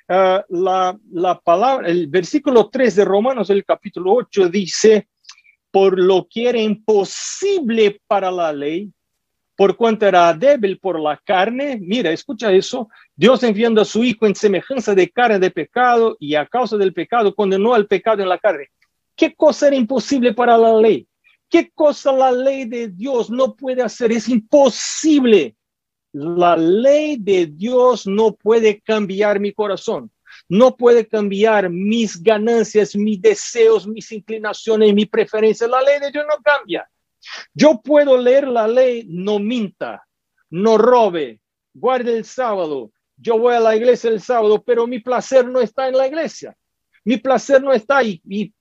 la, 0.08 0.98
la 1.12 1.40
palabra, 1.40 1.88
el 1.88 2.08
versículo 2.08 2.70
3 2.72 2.96
de 2.96 3.06
Romanos, 3.06 3.52
el 3.52 3.64
capítulo 3.64 4.14
8, 4.14 4.50
dice, 4.50 5.08
por 5.70 6.00
lo 6.00 6.28
que 6.28 6.50
era 6.50 6.60
imposible 6.60 8.02
para 8.08 8.32
la 8.32 8.52
ley, 8.52 8.92
por 9.56 9.78
cuanto 9.78 10.08
era 10.08 10.34
débil 10.34 10.80
por 10.80 11.00
la 11.00 11.16
carne, 11.24 11.78
mira, 11.80 12.10
escucha 12.10 12.52
eso, 12.52 12.90
Dios 13.16 13.44
enviando 13.44 13.84
a 13.84 13.86
su 13.86 14.04
Hijo 14.04 14.26
en 14.26 14.34
semejanza 14.34 14.96
de 14.96 15.12
carne 15.12 15.38
de 15.38 15.52
pecado 15.52 16.18
y 16.20 16.34
a 16.34 16.48
causa 16.48 16.76
del 16.76 16.92
pecado 16.92 17.36
condenó 17.36 17.76
al 17.76 17.86
pecado 17.86 18.24
en 18.24 18.30
la 18.30 18.40
carne. 18.40 18.72
¿Qué 19.16 19.34
cosa 19.36 19.68
era 19.68 19.76
imposible 19.76 20.34
para 20.34 20.58
la 20.58 20.76
ley? 20.76 21.08
¿Qué 21.50 21.72
cosa 21.72 22.12
la 22.12 22.32
ley 22.32 22.66
de 22.66 22.90
Dios 22.90 23.30
no 23.30 23.56
puede 23.56 23.82
hacer? 23.82 24.12
Es 24.12 24.28
imposible. 24.28 25.56
La 26.12 26.58
ley 26.58 27.18
de 27.18 27.46
Dios 27.48 28.08
no 28.08 28.34
puede 28.36 28.82
cambiar 28.82 29.40
mi 29.40 29.54
corazón. 29.54 30.12
No 30.50 30.76
puede 30.76 31.08
cambiar 31.08 31.70
mis 31.70 32.22
ganancias, 32.22 32.96
mis 32.96 33.22
deseos, 33.22 33.88
mis 33.88 34.12
inclinaciones, 34.12 34.94
mi 34.94 35.06
preferencia. 35.06 35.68
La 35.68 35.82
ley 35.82 36.00
de 36.00 36.12
Dios 36.12 36.26
no 36.28 36.42
cambia. 36.44 36.90
Yo 37.54 37.82
puedo 37.82 38.18
leer 38.18 38.48
la 38.48 38.68
ley, 38.68 39.06
no 39.08 39.40
minta, 39.40 40.06
no 40.50 40.78
robe, 40.78 41.40
guarde 41.74 42.18
el 42.18 42.26
sábado. 42.26 42.92
Yo 43.18 43.40
voy 43.40 43.56
a 43.56 43.60
la 43.60 43.76
iglesia 43.76 44.10
el 44.10 44.22
sábado, 44.22 44.62
pero 44.64 44.86
mi 44.88 45.00
placer 45.00 45.48
no 45.48 45.62
está 45.62 45.88
en 45.88 45.98
la 45.98 46.08
iglesia. 46.08 46.56
Mi 47.06 47.18
placer 47.18 47.62
no 47.62 47.72
está 47.72 47.98
ahí. 47.98 48.20
Y, 48.26 48.52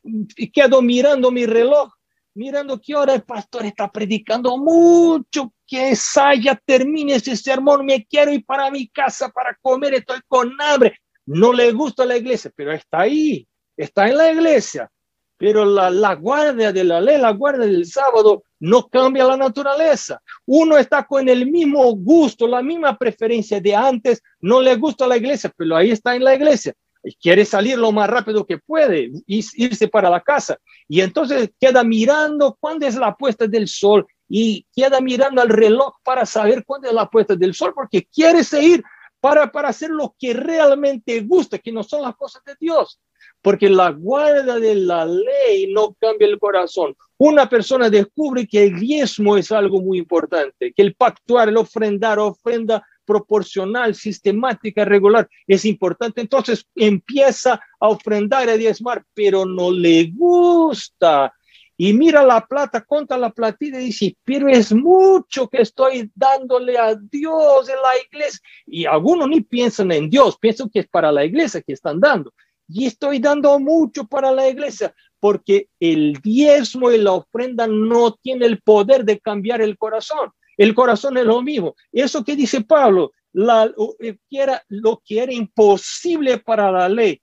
quedo 0.53 0.83
mirando 0.83 1.31
mi 1.31 1.47
reloj, 1.47 1.91
mirando 2.35 2.79
qué 2.79 2.95
hora 2.95 3.15
el 3.15 3.23
pastor 3.23 3.65
está 3.65 3.91
predicando 3.91 4.57
mucho. 4.59 5.53
Que 5.67 5.91
esa 5.91 6.35
ya 6.35 6.55
termine 6.55 7.15
ese 7.15 7.35
sermón. 7.37 7.87
Me 7.87 8.05
quiero 8.05 8.33
ir 8.33 8.45
para 8.45 8.71
mi 8.71 8.87
casa 8.89 9.31
para 9.31 9.57
comer. 9.63 9.95
Estoy 9.95 10.21
con 10.29 10.53
hambre. 10.61 10.99
No 11.27 11.55
le 11.55 11.73
gusta 11.73 12.05
la 12.05 12.19
iglesia, 12.19 12.53
pero 12.55 12.73
está 12.73 13.01
ahí. 13.01 13.49
Está 13.77 14.07
en 14.09 14.19
la 14.19 14.31
iglesia. 14.31 14.91
Pero 15.39 15.65
la, 15.65 15.91
la 15.91 16.15
guardia 16.15 16.71
de 16.71 16.85
la 16.85 17.01
ley, 17.01 17.19
la 17.19 17.33
guardia 17.33 17.67
del 17.67 17.87
sábado, 17.87 18.45
no 18.61 18.87
cambia 18.89 19.25
la 19.25 19.37
naturaleza. 19.37 20.21
Uno 20.47 20.77
está 20.77 21.05
con 21.05 21.29
el 21.29 21.51
mismo 21.51 21.95
gusto, 21.97 22.47
la 22.47 22.63
misma 22.63 22.97
preferencia 22.97 23.61
de 23.61 23.75
antes, 23.75 24.23
no 24.41 24.61
le 24.61 24.77
gusta 24.77 25.07
la 25.07 25.17
iglesia, 25.17 25.53
pero 25.57 25.77
ahí 25.77 25.91
está 25.91 26.15
en 26.15 26.25
la 26.25 26.35
iglesia. 26.35 26.73
Quiere 27.21 27.45
salir 27.45 27.79
lo 27.79 27.93
más 27.93 28.09
rápido 28.09 28.47
que 28.47 28.59
puede, 28.59 29.11
irse 29.27 29.89
para 29.89 30.11
la 30.11 30.21
casa. 30.21 30.59
Y 30.89 31.01
entonces 31.01 31.51
queda 31.61 31.85
mirando 31.85 32.57
cuándo 32.59 32.87
es 32.87 32.97
la 32.97 33.15
puesta 33.15 33.47
del 33.47 33.69
sol 33.69 34.07
y 34.29 34.67
queda 34.75 35.01
mirando 35.01 35.43
al 35.43 35.49
reloj 35.49 35.95
para 36.03 36.25
saber 36.25 36.65
cuándo 36.65 36.89
es 36.89 36.95
la 36.95 37.09
puesta 37.09 37.37
del 37.37 37.55
sol, 37.55 37.73
porque 37.75 38.07
quiere 38.13 38.43
seguir 38.43 38.83
para, 39.21 39.51
para 39.51 39.69
hacer 39.69 39.91
lo 39.91 40.15
que 40.19 40.35
realmente 40.35 41.21
gusta, 41.21 41.59
que 41.59 41.73
no 41.73 41.83
son 41.83 42.03
las 42.03 42.17
cosas 42.17 42.43
de 42.45 42.55
Dios 42.59 42.99
porque 43.45 43.69
la 43.69 43.91
guarda 43.91 44.59
de 44.59 44.75
la 44.75 45.05
ley 45.05 45.71
no 45.71 45.95
cambia 46.01 46.27
el 46.27 46.39
corazón. 46.39 46.97
Una 47.19 47.47
persona 47.47 47.91
descubre 47.91 48.47
que 48.47 48.65
el 48.65 48.81
diezmo 48.81 49.37
es 49.37 49.53
algo 49.53 49.83
muy 49.83 49.99
importante, 49.99 50.73
que 50.75 50.83
el 50.83 50.95
pactuar, 50.95 51.51
el 51.51 51.59
ofrendar, 51.59 52.19
ofrenda 52.19 52.83
proporcional, 53.05 53.95
sistemática, 53.95 54.85
regular, 54.85 55.29
es 55.47 55.65
importante. 55.65 56.21
Entonces 56.21 56.67
empieza 56.75 57.61
a 57.81 57.89
ofrendar, 57.89 58.49
a 58.49 58.57
diezmar, 58.57 59.05
pero 59.15 59.45
no 59.45 59.71
le 59.71 60.11
gusta. 60.15 61.33
Y 61.77 61.93
mira 61.93 62.23
la 62.23 62.47
plata, 62.47 62.85
conta 62.85 63.19
la 63.19 63.31
platita 63.31 63.81
y 63.81 63.87
dice, 63.87 64.17
pero 64.25 64.49
es 64.49 64.73
mucho 64.73 65.49
que 65.49 65.63
estoy 65.63 66.11
dándole 66.15 66.79
a 66.79 66.95
Dios 66.95 67.69
en 67.69 67.77
la 67.77 67.91
iglesia. 68.07 68.41
Y 68.67 68.87
algunos 68.87 69.29
ni 69.29 69.41
piensan 69.41 69.91
en 69.91 70.09
Dios, 70.09 70.39
piensan 70.39 70.71
que 70.71 70.81
es 70.81 70.89
para 70.89 71.11
la 71.11 71.25
iglesia 71.25 71.63
que 71.63 71.73
están 71.73 71.99
dando 71.99 72.33
y 72.69 72.87
estoy 72.87 73.19
dando 73.19 73.59
mucho 73.59 74.05
para 74.05 74.33
la 74.33 74.49
iglesia, 74.49 74.95
porque 75.21 75.69
el 75.81 76.15
diezmo 76.23 76.91
y 76.91 76.99
la 76.99 77.13
ofrenda 77.13 77.67
no 77.67 78.15
tiene 78.15 78.47
el 78.47 78.61
poder 78.61 79.05
de 79.05 79.21
cambiar 79.21 79.61
el 79.61 79.77
corazón. 79.77 80.31
El 80.57 80.75
corazón 80.75 81.17
es 81.17 81.25
lo 81.25 81.43
mismo. 81.43 81.75
Eso 81.93 82.25
que 82.25 82.37
dice 82.37 82.63
Pablo, 82.63 83.13
la, 83.33 83.71
eh, 84.01 84.17
lo 84.69 85.03
que 85.05 85.21
era 85.21 85.33
imposible 85.33 86.39
para 86.39 86.71
la 86.71 86.89
ley, 86.89 87.21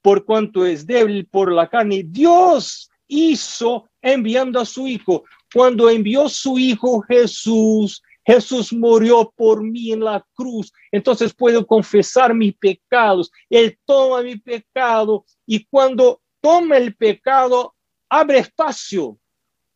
por 0.00 0.24
cuanto 0.24 0.64
es 0.64 0.86
débil 0.86 1.26
por 1.26 1.52
la 1.52 1.68
carne, 1.68 2.04
Dios 2.06 2.90
hizo 3.06 3.88
enviando 4.02 4.60
a 4.60 4.64
su 4.64 4.86
Hijo. 4.86 5.24
Cuando 5.52 5.88
envió 5.88 6.28
su 6.28 6.58
Hijo 6.58 7.02
Jesús, 7.02 8.02
Jesús 8.26 8.72
murió 8.72 9.32
por 9.36 9.62
mí 9.62 9.92
en 9.92 10.00
la 10.00 10.24
cruz, 10.34 10.72
entonces 10.90 11.34
puedo 11.34 11.66
confesar 11.66 12.34
mis 12.34 12.56
pecados. 12.56 13.30
Él 13.50 13.78
toma 13.84 14.22
mi 14.22 14.36
pecado 14.36 15.26
y 15.46 15.64
cuando 15.66 16.22
toma 16.40 16.78
el 16.78 16.96
pecado, 16.96 17.74
abre 18.08 18.38
espacio 18.38 19.18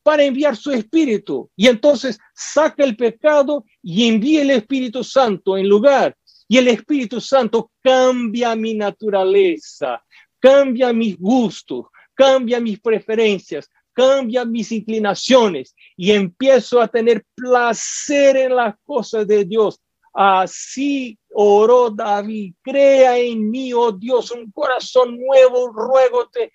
para 0.09 0.25
enviar 0.25 0.57
su 0.57 0.71
espíritu. 0.71 1.51
Y 1.55 1.67
entonces 1.67 2.19
saca 2.35 2.83
el 2.83 2.97
pecado 2.97 3.67
y 3.83 4.09
envía 4.09 4.41
el 4.41 4.53
Espíritu 4.53 5.05
Santo 5.05 5.59
en 5.59 5.69
lugar. 5.69 6.17
Y 6.49 6.57
el 6.57 6.69
Espíritu 6.69 7.21
Santo 7.21 7.71
cambia 7.83 8.57
mi 8.57 8.73
naturaleza, 8.73 10.03
cambia 10.41 10.95
mis 10.95 11.19
gustos, 11.19 11.89
cambia 12.15 12.59
mis 12.59 12.81
preferencias, 12.81 13.69
cambia 13.93 14.47
mis 14.47 14.73
inclinaciones 14.73 15.75
y 15.95 16.13
empiezo 16.13 16.81
a 16.81 16.89
tener 16.89 17.23
placer 17.35 18.39
en 18.39 18.57
las 18.57 18.77
cosas 18.87 19.27
de 19.27 19.45
Dios. 19.45 19.79
Así 20.15 21.19
oró 21.35 21.91
David, 21.91 22.55
crea 22.63 23.19
en 23.19 23.51
mí, 23.51 23.75
oh 23.75 23.93
Dios, 23.93 24.31
un 24.31 24.51
corazón 24.53 25.19
nuevo, 25.19 25.71
ruégote. 25.71 26.51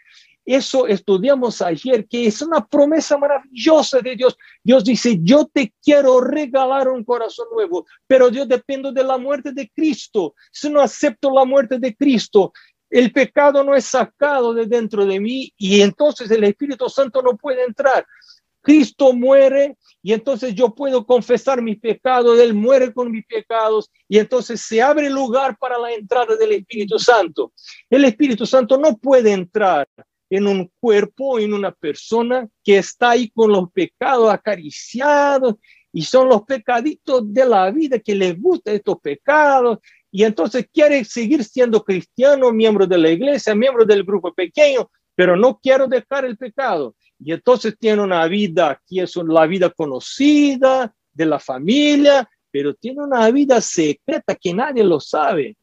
Eso 0.45 0.87
estudiamos 0.87 1.61
ayer, 1.61 2.05
que 2.07 2.27
es 2.27 2.41
una 2.41 2.65
promesa 2.65 3.17
maravillosa 3.17 3.99
de 3.99 4.15
Dios. 4.15 4.37
Dios 4.61 4.83
dice, 4.83 5.17
yo 5.21 5.45
te 5.45 5.73
quiero 5.81 6.19
regalar 6.19 6.89
un 6.89 7.03
corazón 7.03 7.47
nuevo, 7.53 7.85
pero 8.07 8.29
yo 8.29 8.45
dependo 8.45 8.91
de 8.91 9.03
la 9.03 9.17
muerte 9.17 9.53
de 9.53 9.69
Cristo. 9.73 10.35
Si 10.51 10.69
no 10.69 10.81
acepto 10.81 11.31
la 11.31 11.45
muerte 11.45 11.79
de 11.79 11.95
Cristo, 11.95 12.51
el 12.89 13.11
pecado 13.11 13.63
no 13.63 13.73
es 13.73 13.85
sacado 13.85 14.53
de 14.53 14.65
dentro 14.65 15.05
de 15.05 15.19
mí 15.19 15.51
y 15.57 15.81
entonces 15.81 16.29
el 16.29 16.43
Espíritu 16.43 16.89
Santo 16.89 17.21
no 17.21 17.37
puede 17.37 17.63
entrar. 17.63 18.05
Cristo 18.61 19.13
muere 19.13 19.77
y 20.01 20.13
entonces 20.13 20.53
yo 20.53 20.75
puedo 20.75 21.05
confesar 21.05 21.61
mis 21.61 21.79
pecados, 21.79 22.39
Él 22.39 22.53
muere 22.53 22.93
con 22.93 23.11
mis 23.11 23.25
pecados 23.25 23.89
y 24.07 24.19
entonces 24.19 24.61
se 24.61 24.81
abre 24.81 25.09
lugar 25.09 25.57
para 25.57 25.77
la 25.79 25.91
entrada 25.93 26.35
del 26.35 26.51
Espíritu 26.51 26.99
Santo. 26.99 27.53
El 27.89 28.05
Espíritu 28.05 28.45
Santo 28.45 28.77
no 28.77 28.97
puede 28.97 29.31
entrar 29.31 29.87
en 30.35 30.47
un 30.47 30.71
cuerpo, 30.79 31.37
en 31.37 31.53
una 31.53 31.71
persona 31.71 32.47
que 32.63 32.79
está 32.79 33.11
ahí 33.11 33.29
con 33.29 33.51
los 33.51 33.71
pecados 33.71 34.33
acariciados 34.33 35.55
y 35.91 36.01
son 36.01 36.27
los 36.27 36.41
pecaditos 36.41 37.31
de 37.31 37.45
la 37.45 37.69
vida 37.69 37.99
que 37.99 38.15
les 38.15 38.41
gusta 38.41 38.71
estos 38.71 38.99
pecados 38.99 39.77
y 40.09 40.23
entonces 40.23 40.65
quiere 40.73 41.05
seguir 41.05 41.43
siendo 41.43 41.83
cristiano, 41.83 42.51
miembro 42.51 42.87
de 42.87 42.97
la 42.97 43.11
iglesia, 43.11 43.53
miembro 43.53 43.85
del 43.85 44.03
grupo 44.03 44.33
pequeño, 44.33 44.89
pero 45.13 45.35
no 45.35 45.59
quiero 45.61 45.87
dejar 45.87 46.25
el 46.25 46.35
pecado. 46.35 46.95
Y 47.19 47.31
entonces 47.31 47.75
tiene 47.79 48.01
una 48.01 48.25
vida 48.27 48.81
que 48.87 49.03
es 49.03 49.15
la 49.15 49.45
vida 49.45 49.69
conocida 49.69 50.95
de 51.11 51.25
la 51.27 51.37
familia, 51.37 52.27
pero 52.49 52.73
tiene 52.73 53.03
una 53.03 53.29
vida 53.29 53.61
secreta 53.61 54.33
que 54.33 54.51
nadie 54.51 54.83
lo 54.83 54.99
sabe. 54.99 55.55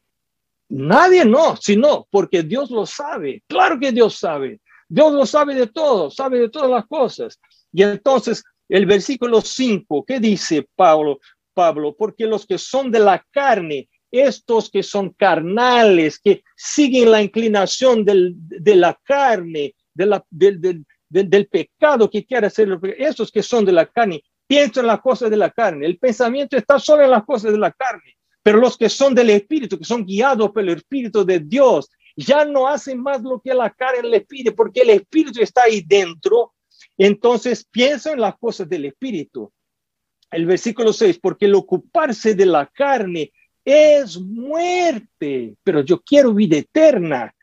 Nadie 0.71 1.25
no, 1.25 1.57
sino 1.57 2.07
porque 2.09 2.43
Dios 2.43 2.71
lo 2.71 2.85
sabe. 2.85 3.43
Claro 3.47 3.79
que 3.79 3.91
Dios 3.91 4.17
sabe. 4.17 4.61
Dios 4.87 5.13
lo 5.13 5.25
sabe 5.25 5.55
de 5.55 5.67
todo, 5.67 6.09
sabe 6.09 6.39
de 6.39 6.49
todas 6.49 6.69
las 6.69 6.85
cosas. 6.87 7.39
Y 7.71 7.83
entonces 7.83 8.43
el 8.69 8.85
versículo 8.85 9.41
5, 9.41 10.05
¿qué 10.05 10.19
dice 10.19 10.67
Pablo? 10.75 11.19
Pablo, 11.53 11.93
porque 11.97 12.25
los 12.25 12.45
que 12.45 12.57
son 12.57 12.89
de 12.89 12.99
la 12.99 13.25
carne 13.31 13.89
estos 14.11 14.69
que 14.69 14.83
son 14.83 15.11
carnales, 15.11 16.19
que 16.19 16.43
siguen 16.55 17.11
la 17.11 17.21
inclinación 17.21 18.03
de 18.03 18.75
la 18.75 18.99
carne, 19.03 19.73
del, 19.93 21.47
pecado 21.47 22.09
que 22.09 22.25
quiere 22.25 22.47
hacer, 22.47 22.77
esos 22.97 23.31
que 23.31 23.41
son 23.41 23.63
de 23.63 23.71
la 23.71 23.85
carne, 23.85 24.21
piensan 24.45 24.87
las 24.87 24.99
cosas 24.99 25.29
de 25.29 25.37
la 25.37 25.49
carne. 25.49 25.85
El 25.85 25.97
pensamiento 25.97 26.57
está 26.57 26.77
solo 26.77 27.03
en 27.03 27.11
las 27.11 27.23
cosas 27.23 27.53
de 27.53 27.57
la 27.57 27.71
carne, 27.71 28.17
pero 28.43 28.59
los 28.59 28.77
que 28.77 28.89
son 28.89 29.13
del 29.13 29.29
Espíritu, 29.29 29.77
que 29.77 29.85
son 29.85 30.05
guiados 30.05 30.51
por 30.51 30.63
el 30.63 30.69
Espíritu 30.69 31.25
de 31.25 31.39
Dios, 31.39 31.89
ya 32.15 32.45
no 32.45 32.67
hacen 32.67 33.01
más 33.01 33.21
lo 33.21 33.39
que 33.39 33.53
la 33.53 33.69
carne 33.69 34.07
le 34.07 34.21
pide, 34.21 34.51
porque 34.51 34.81
el 34.81 34.91
espíritu 34.91 35.41
está 35.41 35.63
ahí 35.63 35.81
dentro. 35.81 36.53
Entonces 36.97 37.65
piensa 37.69 38.11
en 38.11 38.21
las 38.21 38.37
cosas 38.37 38.67
del 38.69 38.85
espíritu. 38.85 39.51
El 40.29 40.45
versículo 40.45 40.93
6, 40.93 41.19
porque 41.21 41.45
el 41.45 41.55
ocuparse 41.55 42.35
de 42.35 42.45
la 42.45 42.65
carne 42.67 43.31
es 43.63 44.19
muerte, 44.19 45.55
pero 45.63 45.81
yo 45.81 46.01
quiero 46.01 46.33
vida 46.33 46.57
eterna. 46.57 47.33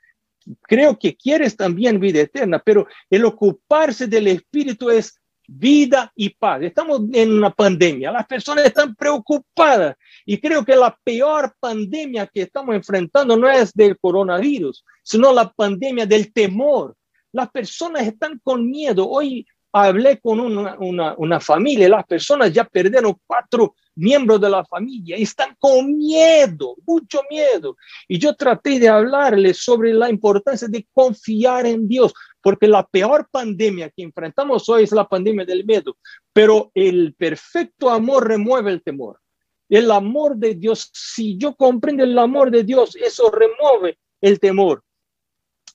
Creo 0.62 0.98
que 0.98 1.14
quieres 1.14 1.56
también 1.56 2.00
vida 2.00 2.20
eterna, 2.20 2.58
pero 2.64 2.86
el 3.10 3.24
ocuparse 3.26 4.06
del 4.06 4.28
espíritu 4.28 4.88
es 4.88 5.17
vida 5.48 6.12
y 6.14 6.28
paz. 6.28 6.62
Estamos 6.62 7.00
en 7.12 7.32
una 7.32 7.50
pandemia, 7.50 8.12
las 8.12 8.26
personas 8.26 8.66
están 8.66 8.94
preocupadas 8.94 9.96
y 10.26 10.38
creo 10.38 10.62
que 10.64 10.76
la 10.76 10.96
peor 11.02 11.54
pandemia 11.58 12.26
que 12.26 12.42
estamos 12.42 12.74
enfrentando 12.76 13.36
no 13.36 13.48
es 13.48 13.72
del 13.72 13.98
coronavirus, 13.98 14.84
sino 15.02 15.32
la 15.32 15.50
pandemia 15.50 16.04
del 16.04 16.32
temor. 16.32 16.94
Las 17.32 17.50
personas 17.50 18.06
están 18.06 18.38
con 18.42 18.70
miedo. 18.70 19.08
Hoy 19.08 19.46
hablé 19.72 20.20
con 20.20 20.38
una, 20.38 20.76
una, 20.78 21.14
una 21.16 21.40
familia, 21.40 21.88
las 21.88 22.06
personas 22.06 22.52
ya 22.52 22.64
perdieron 22.64 23.16
cuatro 23.26 23.74
miembros 23.98 24.40
de 24.40 24.48
la 24.48 24.64
familia 24.64 25.16
están 25.16 25.56
con 25.58 25.96
miedo, 25.96 26.76
mucho 26.86 27.20
miedo. 27.28 27.76
Y 28.06 28.18
yo 28.18 28.34
traté 28.34 28.78
de 28.78 28.88
hablarles 28.88 29.58
sobre 29.58 29.92
la 29.92 30.08
importancia 30.08 30.68
de 30.68 30.86
confiar 30.92 31.66
en 31.66 31.88
Dios, 31.88 32.14
porque 32.42 32.68
la 32.68 32.86
peor 32.86 33.28
pandemia 33.30 33.90
que 33.90 34.02
enfrentamos 34.02 34.68
hoy 34.68 34.84
es 34.84 34.92
la 34.92 35.08
pandemia 35.08 35.44
del 35.44 35.64
miedo, 35.64 35.96
pero 36.32 36.70
el 36.74 37.14
perfecto 37.14 37.90
amor 37.90 38.28
remueve 38.28 38.70
el 38.70 38.82
temor. 38.82 39.20
El 39.68 39.90
amor 39.90 40.36
de 40.36 40.54
Dios, 40.54 40.90
si 40.92 41.36
yo 41.36 41.54
comprendo 41.54 42.02
el 42.02 42.18
amor 42.18 42.50
de 42.50 42.64
Dios, 42.64 42.96
eso 42.96 43.30
remueve 43.30 43.98
el 44.20 44.40
temor. 44.40 44.82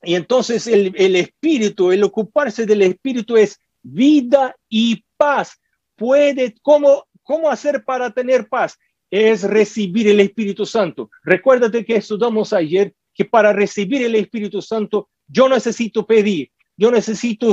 Y 0.02 0.16
entonces 0.16 0.66
el, 0.66 0.92
el 0.96 1.16
espíritu, 1.16 1.92
el 1.92 2.02
ocuparse 2.02 2.66
del 2.66 2.82
espíritu 2.82 3.36
es 3.36 3.58
vida 3.82 4.54
y 4.68 5.04
paz. 5.16 5.60
Puede, 5.96 6.56
como 6.60 7.06
¿Cómo 7.24 7.50
hacer 7.50 7.84
para 7.84 8.10
tener 8.10 8.48
paz? 8.48 8.78
Es 9.10 9.42
recibir 9.42 10.06
el 10.08 10.20
Espíritu 10.20 10.66
Santo. 10.66 11.10
Recuérdate 11.24 11.84
que 11.84 11.96
estudiamos 11.96 12.52
ayer 12.52 12.94
que 13.14 13.24
para 13.24 13.52
recibir 13.52 14.04
el 14.04 14.14
Espíritu 14.14 14.60
Santo 14.60 15.08
yo 15.26 15.48
necesito 15.48 16.06
pedir, 16.06 16.50
yo 16.76 16.90
necesito 16.90 17.52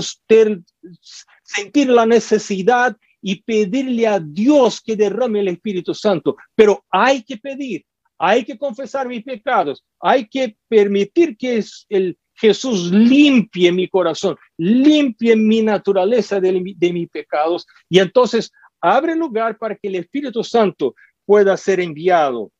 sentir 1.44 1.90
la 1.90 2.06
necesidad 2.06 2.96
y 3.22 3.42
pedirle 3.44 4.08
a 4.08 4.20
Dios 4.20 4.82
que 4.82 4.96
derrame 4.96 5.42
el 5.42 5.50
Espíritu 5.50 5.94
Santo. 5.94 6.36
Pero 6.56 6.84
hay 6.90 7.24
que 7.24 7.38
pedir, 7.38 7.86
hay 8.18 8.44
que 8.44 8.58
confesar 8.58 9.08
mis 9.08 9.24
pecados, 9.24 9.84
hay 10.00 10.28
que 10.28 10.56
permitir 10.68 11.38
que 11.38 11.64
el 11.90 12.18
Jesús 12.34 12.92
limpie 12.92 13.72
mi 13.72 13.88
corazón, 13.88 14.36
limpie 14.58 15.36
mi 15.36 15.62
naturaleza 15.62 16.40
de, 16.40 16.74
de 16.76 16.94
mis 16.94 17.08
pecados 17.10 17.68
y 17.88 18.00
entonces 18.00 18.52
abre 18.82 19.16
lugar 19.16 19.60
para 19.60 19.76
que 19.76 19.88
el 19.88 19.96
Espíritu 19.96 20.44
Santo 20.44 20.96
pueda 21.24 21.56
ser 21.56 21.80
enviado. 21.80 22.52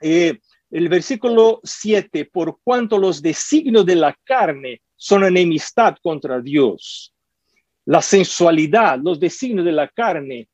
Eh, 0.00 0.38
el 0.70 0.88
versículo 0.88 1.60
7, 1.64 2.30
por 2.32 2.58
cuanto 2.62 2.96
los 2.96 3.20
designios 3.20 3.84
de 3.84 3.96
la 3.96 4.16
carne 4.24 4.80
son 5.02 5.24
enemistad 5.24 5.96
contra 6.00 6.40
Dios. 6.40 7.12
La 7.86 8.00
sensualidad, 8.00 9.00
los 9.02 9.18
designios 9.18 9.64
de 9.64 9.72
la 9.72 9.88
carne, 9.88 10.48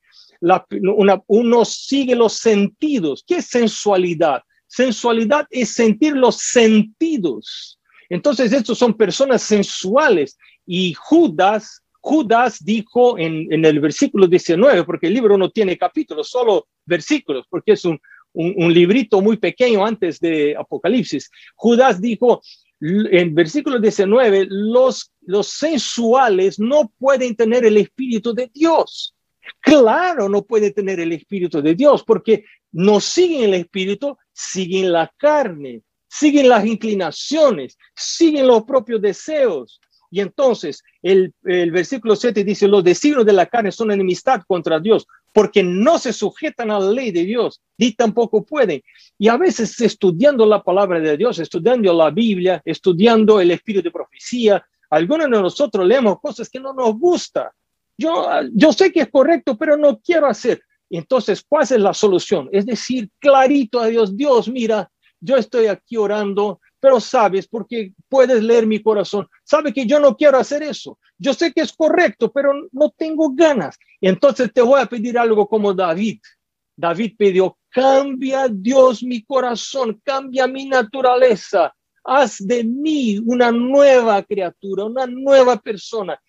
uno 1.26 1.64
sigue 1.66 2.16
los 2.16 2.32
sentidos. 2.32 3.22
¿Qué 3.26 3.36
es 3.36 3.46
sensualidad? 3.46 4.42
Sensualidad 4.66 5.46
es 5.50 5.74
sentir 5.74 6.16
los 6.16 6.36
sentidos. 6.36 7.78
Entonces, 8.08 8.50
estos 8.54 8.78
son 8.78 8.94
personas 8.94 9.42
sensuales 9.42 10.38
y 10.64 10.94
Judas 10.94 11.82
Judas 12.00 12.64
dijo 12.64 13.18
en, 13.18 13.64
el 13.66 13.80
versículo 13.80 14.26
19, 14.26 14.84
porque 14.84 15.08
el 15.08 15.14
libro 15.14 15.36
no 15.36 15.50
tiene 15.50 15.76
capítulos, 15.76 16.30
solo 16.30 16.68
versículos, 16.86 17.44
porque 17.50 17.72
es 17.72 17.84
un, 17.84 18.00
librito 18.32 19.20
muy 19.20 19.36
pequeño 19.36 19.84
antes 19.84 20.18
de 20.20 20.56
Apocalipsis. 20.56 21.30
Judas 21.54 22.00
dijo 22.00 22.40
en 22.80 23.34
versículo 23.34 23.78
19, 23.78 24.46
los, 24.50 25.12
los 25.22 25.48
sensuales 25.48 26.58
no 26.58 26.92
pueden 26.98 27.34
tener 27.34 27.64
el 27.64 27.76
Espíritu 27.76 28.32
de 28.32 28.50
Dios. 28.52 29.14
Claro, 29.60 30.28
no 30.28 30.42
pueden 30.42 30.72
tener 30.72 31.00
el 31.00 31.12
Espíritu 31.12 31.60
de 31.62 31.74
Dios, 31.74 32.04
porque 32.04 32.44
no 32.72 33.00
siguen 33.00 33.44
el 33.44 33.54
Espíritu, 33.54 34.16
siguen 34.32 34.92
la 34.92 35.12
carne, 35.16 35.82
siguen 36.08 36.48
las 36.48 36.64
inclinaciones, 36.64 37.76
siguen 37.94 38.46
los 38.46 38.64
propios 38.64 39.00
deseos. 39.00 39.80
Y 40.10 40.20
entonces 40.20 40.82
el, 41.02 41.34
versículo 41.42 42.16
7 42.16 42.44
dice, 42.44 42.66
los 42.68 42.82
designios 42.82 43.26
de 43.26 43.32
la 43.32 43.46
carne 43.46 43.72
son 43.72 43.90
enemistad 43.90 44.42
contra 44.46 44.80
Dios, 44.80 45.06
porque 45.32 45.62
no 45.62 45.98
se 45.98 46.12
sujetan 46.12 46.70
a 46.70 46.80
la 46.80 46.90
ley 46.90 47.10
de 47.10 47.24
Dios, 47.24 47.60
ni 47.76 47.92
tampoco 47.92 48.44
pueden. 48.44 48.82
Y 49.18 49.28
a 49.28 49.36
veces 49.36 49.80
estudiando 49.80 50.46
la 50.46 50.62
palabra 50.62 51.00
de 51.00 51.16
Dios, 51.16 51.38
estudiando 51.38 51.92
la 51.92 52.10
Biblia, 52.10 52.62
estudiando 52.64 53.40
el 53.40 53.50
espíritu 53.50 53.84
de 53.84 53.90
profecía, 53.90 54.64
algunos 54.90 55.30
de 55.30 55.42
nosotros 55.42 55.86
leemos 55.86 56.20
cosas 56.20 56.48
que 56.48 56.60
no 56.60 56.72
nos 56.72 56.98
gusta. 56.98 57.52
Yo, 57.96 58.28
yo 58.52 58.72
sé 58.72 58.92
que 58.92 59.00
es 59.00 59.10
correcto, 59.10 59.56
pero 59.56 59.76
no 59.76 59.98
quiero 59.98 60.26
hacer. 60.26 60.62
Entonces, 60.90 61.44
¿cuál 61.46 61.64
es 61.64 61.70
la 61.72 61.92
solución? 61.92 62.48
Es 62.52 62.64
decir, 62.64 63.10
clarito 63.18 63.80
a 63.80 63.86
Dios, 63.86 64.16
Dios, 64.16 64.48
mira, 64.48 64.90
yo 65.20 65.36
estoy 65.36 65.66
aquí 65.66 65.96
orando, 65.96 66.60
pero 66.80 67.00
sabes, 67.00 67.46
porque 67.48 67.92
puedes 68.08 68.42
leer 68.42 68.66
mi 68.66 68.82
corazón, 68.82 69.28
sabe 69.44 69.72
que 69.72 69.86
yo 69.86 69.98
no 70.00 70.16
quiero 70.16 70.38
hacer 70.38 70.62
eso. 70.62 70.98
Yo 71.18 71.34
sé 71.34 71.52
que 71.52 71.62
es 71.62 71.72
correcto, 71.72 72.30
pero 72.30 72.52
no 72.72 72.90
tengo 72.90 73.32
ganas. 73.34 73.76
Entonces 74.00 74.52
te 74.52 74.62
voy 74.62 74.80
a 74.80 74.86
pedir 74.86 75.18
algo 75.18 75.48
como 75.48 75.74
David. 75.74 76.20
David 76.76 77.14
pidió, 77.18 77.58
cambia 77.70 78.46
Dios 78.48 79.02
mi 79.02 79.24
corazón, 79.24 80.00
cambia 80.04 80.46
mi 80.46 80.66
naturaleza, 80.66 81.74
haz 82.04 82.38
de 82.38 82.62
mí 82.62 83.18
una 83.18 83.50
nueva 83.50 84.22
criatura, 84.22 84.84
una 84.84 85.06
nueva 85.06 85.56
persona. 85.56 86.20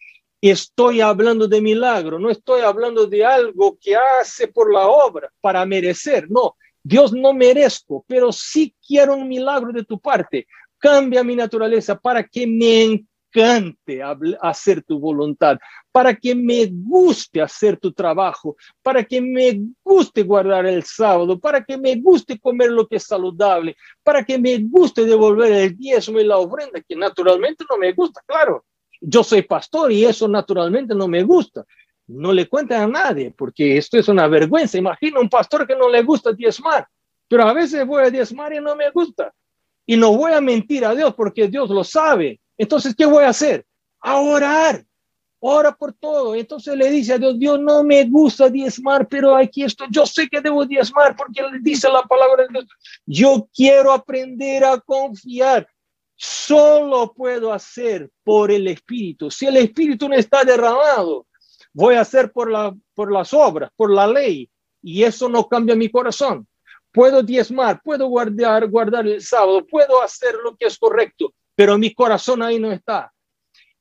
Estoy 0.42 1.02
hablando 1.02 1.48
de 1.48 1.62
milagro, 1.62 2.18
no 2.18 2.32
estoy 2.32 2.62
hablando 2.62 3.06
de 3.06 3.24
algo 3.24 3.78
que 3.80 3.96
hace 3.96 4.48
por 4.48 4.74
la 4.74 4.88
obra 4.88 5.32
para 5.40 5.66
merecer, 5.66 6.32
no, 6.32 6.56
Dios 6.90 7.14
no 7.14 7.34
merezco, 7.34 8.04
pero 8.08 8.32
sí 8.32 8.74
quiero 8.86 9.16
un 9.16 9.28
milagro 9.28 9.72
de 9.72 9.84
tu 9.84 10.00
parte. 10.00 10.48
Cambia 10.80 11.24
mi 11.24 11.36
naturaleza 11.36 11.96
para 11.96 12.24
que 12.24 12.48
me 12.48 12.84
encante 12.84 14.02
hacer 14.42 14.82
tu 14.82 14.98
voluntad, 14.98 15.60
para 15.92 16.16
que 16.16 16.34
me 16.34 16.68
guste 16.72 17.44
hacer 17.44 17.78
tu 17.78 17.92
trabajo, 17.92 18.56
para 18.82 19.04
que 19.04 19.22
me 19.22 19.62
guste 19.84 20.24
guardar 20.24 20.66
el 20.66 20.82
sábado, 20.82 21.40
para 21.40 21.64
que 21.64 21.78
me 21.78 21.96
guste 21.98 22.40
comer 22.40 22.72
lo 22.72 22.88
que 22.88 22.96
es 22.96 23.04
saludable, 23.04 23.78
para 24.02 24.24
que 24.24 24.40
me 24.40 24.58
guste 24.58 25.06
devolver 25.06 25.52
el 25.52 25.78
diezmo 25.78 26.20
y 26.20 26.24
la 26.24 26.38
ofrenda, 26.38 26.82
que 26.82 26.96
naturalmente 26.96 27.66
no 27.70 27.78
me 27.78 27.94
gusta, 27.94 28.20
claro. 28.26 28.66
Yo 29.00 29.24
soy 29.24 29.44
pastor 29.44 29.92
y 29.92 30.06
eso 30.06 30.28
naturalmente 30.28 30.96
no 30.96 31.08
me 31.08 31.22
gusta, 31.22 31.64
no 32.10 32.34
le 32.34 32.50
cuenten 32.50 32.82
a 32.82 32.88
nadie, 32.88 33.32
porque 33.32 33.78
esto 33.78 33.98
es 33.98 34.08
una 34.08 34.28
vergüenza. 34.28 34.78
Imagina 34.78 35.20
un 35.20 35.30
pastor 35.30 35.68
que 35.68 35.76
no 35.76 35.88
le 35.88 36.02
gusta 36.02 36.34
diezmar, 36.34 36.88
pero 37.28 37.44
a 37.44 37.54
veces 37.54 37.86
voy 37.86 38.04
a 38.04 38.10
diezmar 38.10 38.52
y 38.54 38.60
no 38.60 38.76
me 38.76 38.90
gusta. 38.90 39.32
Y 39.86 39.96
no 39.96 40.16
voy 40.16 40.34
a 40.34 40.42
mentir 40.42 40.86
a 40.86 40.96
Dios 40.96 41.14
porque 41.14 41.48
Dios 41.48 41.70
lo 41.70 41.84
sabe. 41.84 42.40
Entonces, 42.58 42.96
¿qué 42.96 43.06
voy 43.06 43.24
a 43.24 43.30
hacer? 43.30 43.66
A 44.02 44.20
orar. 44.20 44.84
Ora 45.40 45.72
por 45.72 45.94
todo. 45.94 46.36
Entonces 46.36 46.76
le 46.76 46.90
dice 46.90 47.14
a 47.14 47.18
Dios, 47.18 47.38
Dios 47.38 47.60
no 47.60 47.84
me 47.84 48.04
gusta 48.06 48.50
diezmar, 48.50 49.08
pero 49.08 49.36
aquí 49.36 49.64
estoy. 49.64 49.88
Yo 49.92 50.06
sé 50.06 50.28
que 50.28 50.42
debo 50.42 50.66
diezmar 50.66 51.16
porque 51.16 51.42
le 51.44 51.60
dice 51.62 51.88
la 51.90 52.04
palabra 52.04 52.44
de 52.44 52.50
Dios. 52.50 52.66
Yo 53.06 53.48
quiero 53.54 53.92
aprender 53.92 54.64
a 54.66 54.80
confiar. 54.80 55.68
Solo 56.16 57.14
puedo 57.14 57.54
hacer 57.54 58.10
por 58.24 58.52
el 58.52 58.68
Espíritu. 58.68 59.32
Si 59.32 59.46
el 59.46 59.58
Espíritu 59.58 60.10
no 60.10 60.16
está 60.16 60.44
derramado, 60.44 61.26
voy 61.74 61.96
a 61.96 62.02
hacer 62.02 62.32
por, 62.32 62.52
la, 62.52 62.76
por 62.94 63.12
las 63.12 63.34
obras, 63.34 63.72
por 63.76 63.92
la 63.92 64.08
ley, 64.08 64.50
y 64.82 65.04
eso 65.04 65.30
no 65.30 65.48
cambia 65.48 65.76
mi 65.76 65.90
corazón. 65.90 66.48
Puedo 66.92 67.22
diezmar, 67.22 67.82
puedo 67.84 68.08
guardar, 68.08 68.68
guardar 68.68 69.08
el 69.08 69.22
sábado, 69.22 69.66
puedo 69.66 70.02
hacer 70.02 70.36
lo 70.44 70.56
que 70.56 70.66
es 70.66 70.78
correcto, 70.78 71.34
pero 71.56 71.78
mi 71.78 71.94
corazón 71.94 72.42
ahí 72.42 72.60
no 72.60 72.72
está. 72.72 73.14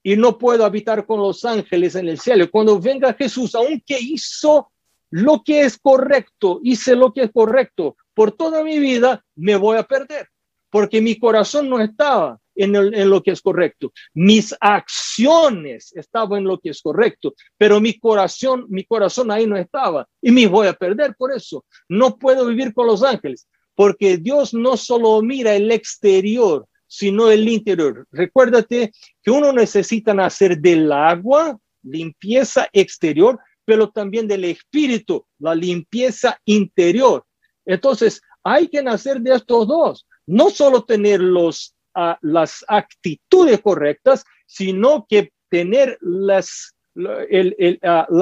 Y 0.02 0.16
no 0.16 0.38
puedo 0.38 0.64
habitar 0.64 1.06
con 1.06 1.20
los 1.20 1.44
ángeles 1.44 1.94
en 1.94 2.08
el 2.08 2.18
cielo. 2.18 2.50
Cuando 2.50 2.78
venga 2.78 3.14
Jesús, 3.14 3.54
aunque 3.54 3.98
hizo 3.98 4.70
lo 5.10 5.42
que 5.42 5.62
es 5.62 5.78
correcto, 5.78 6.60
hice 6.62 6.94
lo 6.94 7.12
que 7.12 7.22
es 7.22 7.30
correcto 7.32 7.96
por 8.18 8.32
toda 8.32 8.64
mi 8.64 8.78
vida, 8.78 9.24
me 9.36 9.54
voy 9.54 9.78
a 9.78 9.84
perder, 9.84 10.28
porque 10.70 11.00
mi 11.00 11.18
corazón 11.18 11.68
no 11.68 11.80
estaba 11.80 12.38
en, 12.58 13.10
lo 13.10 13.22
que 13.22 13.30
es 13.30 13.40
correcto. 13.40 13.92
Mis 14.14 14.54
acciones 14.60 15.92
estaban 15.94 16.40
en 16.40 16.44
lo 16.44 16.58
que 16.58 16.70
es 16.70 16.82
correcto, 16.82 17.34
pero 17.56 17.80
mi 17.80 17.98
corazón, 17.98 18.66
mi 18.68 18.84
corazón 18.84 19.30
ahí 19.30 19.46
no 19.46 19.56
estaba 19.56 20.06
y 20.20 20.30
me 20.30 20.46
voy 20.46 20.66
a 20.66 20.72
perder 20.72 21.14
por 21.16 21.32
eso. 21.32 21.64
No 21.88 22.18
puedo 22.18 22.46
vivir 22.46 22.74
con 22.74 22.86
los 22.86 23.02
ángeles, 23.02 23.48
porque 23.74 24.18
Dios 24.18 24.52
no 24.52 24.76
solo 24.76 25.22
mira 25.22 25.54
el 25.54 25.70
exterior, 25.70 26.66
sino 26.86 27.30
el 27.30 27.48
interior. 27.48 28.06
Recuérdate 28.10 28.92
que 29.22 29.30
uno 29.30 29.52
necesita 29.52 30.12
nacer 30.14 30.58
del 30.58 30.90
agua, 30.90 31.58
limpieza 31.82 32.68
exterior, 32.72 33.38
pero 33.64 33.90
también 33.90 34.26
del 34.26 34.44
espíritu, 34.44 35.24
la 35.38 35.54
limpieza 35.54 36.40
interior. 36.44 37.24
Entonces, 37.66 38.22
hay 38.42 38.68
que 38.68 38.82
nacer 38.82 39.20
de 39.20 39.34
estos 39.34 39.68
dos, 39.68 40.06
no 40.26 40.48
solo 40.50 40.84
tener 40.84 41.20
los, 41.20 41.74
las 42.22 42.64
actitudes 42.68 43.60
correctas, 43.60 44.24
sino 44.46 45.06
que 45.08 45.32
tener 45.48 45.98
la 46.00 46.42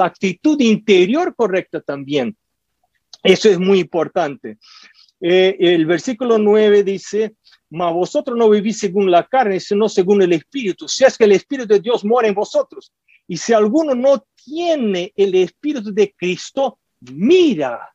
actitud 0.03 0.59
interior 0.61 1.35
correcta 1.35 1.81
también. 1.81 2.35
Eso 3.23 3.49
es 3.49 3.59
muy 3.59 3.79
importante. 3.79 4.57
Eh, 5.19 5.55
el 5.59 5.85
versículo 5.85 6.37
9 6.37 6.83
dice, 6.83 7.35
mas 7.69 7.93
vosotros 7.93 8.37
no 8.37 8.49
vivís 8.49 8.79
según 8.79 9.09
la 9.09 9.23
carne, 9.23 9.59
sino 9.59 9.89
según 9.89 10.21
el 10.21 10.33
Espíritu. 10.33 10.87
Si 10.87 11.03
es 11.03 11.17
que 11.17 11.25
el 11.25 11.31
Espíritu 11.33 11.73
de 11.73 11.79
Dios 11.79 12.05
mora 12.05 12.27
en 12.27 12.35
vosotros. 12.35 12.93
Y 13.27 13.37
si 13.37 13.53
alguno 13.53 13.93
no 13.93 14.23
tiene 14.35 15.11
el 15.15 15.35
Espíritu 15.35 15.93
de 15.93 16.13
Cristo, 16.15 16.79
mira. 17.13 17.93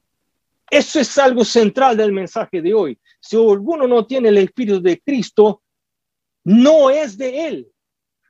Eso 0.68 1.00
es 1.00 1.18
algo 1.18 1.44
central 1.44 1.96
del 1.96 2.12
mensaje 2.12 2.62
de 2.62 2.72
hoy. 2.72 2.98
Si 3.20 3.36
alguno 3.36 3.86
no 3.86 4.06
tiene 4.06 4.30
el 4.30 4.38
Espíritu 4.38 4.80
de 4.80 5.00
Cristo, 5.00 5.62
no 6.44 6.90
es 6.90 7.16
de 7.16 7.46
él. 7.46 7.68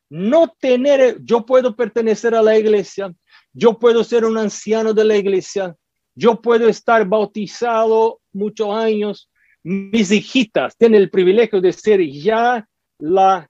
No 0.09 0.55
tener, 0.61 1.18
yo 1.22 1.46
puedo 1.46 1.75
pertenecer 1.75 2.35
a 2.35 2.42
la 2.42 2.59
iglesia, 2.59 3.12
yo 3.53 3.79
puedo 3.79 4.05
ser 4.05 4.25
un 4.25 4.37
anciano 4.37 4.92
de 4.92 5.05
la 5.05 5.16
iglesia, 5.16 5.75
yo 6.14 6.40
puedo 6.40 6.68
estar 6.68 7.07
bautizado 7.07 8.20
muchos 8.33 8.75
años, 8.75 9.31
mis 9.62 10.11
hijitas 10.11 10.77
tienen 10.77 11.01
el 11.01 11.11
privilegio 11.11 11.61
de 11.61 11.72
ser 11.72 12.01
ya 12.03 12.66
la 12.98 13.48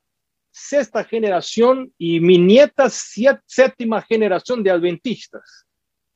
sexta 0.52 1.02
generación 1.02 1.92
y 1.98 2.20
mi 2.20 2.38
nieta 2.38 2.88
séptima 2.90 4.02
generación 4.02 4.62
de 4.62 4.70
adventistas. 4.70 5.66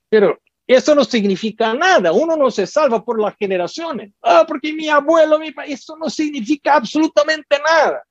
Pero 0.08 0.38
eso 0.66 0.94
no 0.94 1.04
significa 1.04 1.72
nada. 1.74 2.12
Uno 2.12 2.36
no 2.36 2.50
se 2.50 2.66
salva 2.66 3.04
por 3.04 3.20
las 3.20 3.34
generaciones. 3.36 4.12
Ah, 4.22 4.44
porque 4.46 4.72
mi 4.72 4.88
abuelo, 4.88 5.38
mi 5.38 5.54
eso 5.66 5.96
no 5.96 6.10
significa 6.10 6.74
absolutamente 6.74 7.58
nada. 7.58 8.02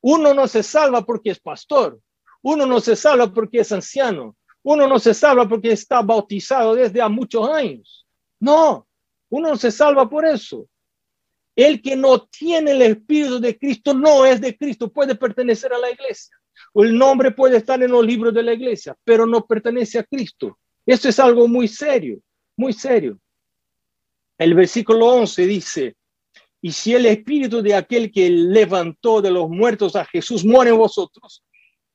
Uno 0.00 0.34
no 0.34 0.46
se 0.48 0.62
salva 0.62 1.04
porque 1.04 1.30
es 1.30 1.40
pastor. 1.40 2.00
Uno 2.42 2.66
no 2.66 2.80
se 2.80 2.96
salva 2.96 3.32
porque 3.32 3.60
es 3.60 3.72
anciano. 3.72 4.36
Uno 4.62 4.86
no 4.86 4.98
se 4.98 5.14
salva 5.14 5.48
porque 5.48 5.72
está 5.72 6.02
bautizado 6.02 6.74
desde 6.74 7.00
hace 7.00 7.12
muchos 7.12 7.48
años. 7.48 8.06
No, 8.38 8.86
uno 9.30 9.50
no 9.50 9.56
se 9.56 9.70
salva 9.70 10.08
por 10.08 10.24
eso. 10.26 10.66
El 11.56 11.82
que 11.82 11.96
no 11.96 12.26
tiene 12.26 12.72
el 12.72 12.82
Espíritu 12.82 13.40
de 13.40 13.58
Cristo 13.58 13.92
no 13.92 14.24
es 14.24 14.40
de 14.40 14.56
Cristo, 14.56 14.90
puede 14.90 15.14
pertenecer 15.14 15.72
a 15.72 15.78
la 15.78 15.90
iglesia. 15.90 16.36
El 16.74 16.96
nombre 16.96 17.30
puede 17.30 17.56
estar 17.56 17.82
en 17.82 17.90
los 17.90 18.04
libros 18.04 18.32
de 18.32 18.42
la 18.42 18.52
iglesia, 18.52 18.96
pero 19.04 19.26
no 19.26 19.46
pertenece 19.46 19.98
a 19.98 20.04
Cristo. 20.04 20.58
Esto 20.86 21.08
es 21.08 21.18
algo 21.18 21.48
muy 21.48 21.68
serio, 21.68 22.20
muy 22.56 22.72
serio. 22.72 23.18
El 24.38 24.54
versículo 24.54 25.06
11 25.06 25.46
dice, 25.46 25.96
y 26.62 26.72
si 26.72 26.94
el 26.94 27.06
espíritu 27.06 27.62
de 27.62 27.74
aquel 27.74 28.10
que 28.10 28.28
levantó 28.28 29.22
de 29.22 29.30
los 29.30 29.48
muertos 29.48 29.96
a 29.96 30.04
Jesús 30.04 30.44
muere 30.44 30.70
en 30.70 30.78
vosotros, 30.78 31.42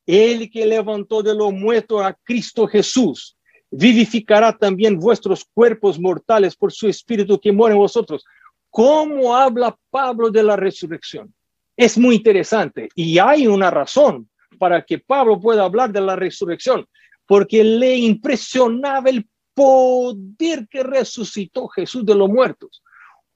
el 0.06 0.50
que 0.50 0.66
levantó 0.66 1.22
de 1.22 1.34
los 1.34 1.52
muertos 1.52 2.02
a 2.02 2.14
Cristo 2.24 2.66
Jesús, 2.66 3.36
vivificará 3.70 4.56
también 4.56 4.98
vuestros 4.98 5.44
cuerpos 5.52 5.98
mortales 5.98 6.56
por 6.56 6.72
su 6.72 6.88
espíritu 6.88 7.40
que 7.40 7.52
muere 7.52 7.74
en 7.74 7.80
vosotros 7.80 8.24
cómo 8.70 9.34
habla 9.34 9.76
Pablo 9.90 10.30
de 10.30 10.42
la 10.42 10.56
resurrección. 10.56 11.32
Es 11.76 11.96
muy 11.96 12.16
interesante 12.16 12.88
y 12.94 13.18
hay 13.18 13.46
una 13.46 13.70
razón 13.70 14.28
para 14.58 14.82
que 14.82 14.98
Pablo 14.98 15.40
pueda 15.40 15.64
hablar 15.64 15.92
de 15.92 16.00
la 16.00 16.16
resurrección, 16.16 16.86
porque 17.26 17.62
le 17.64 17.96
impresionaba 17.96 19.10
el 19.10 19.26
poder 19.54 20.68
que 20.68 20.82
resucitó 20.82 21.68
Jesús 21.68 22.04
de 22.04 22.14
los 22.14 22.28
muertos. 22.28 22.82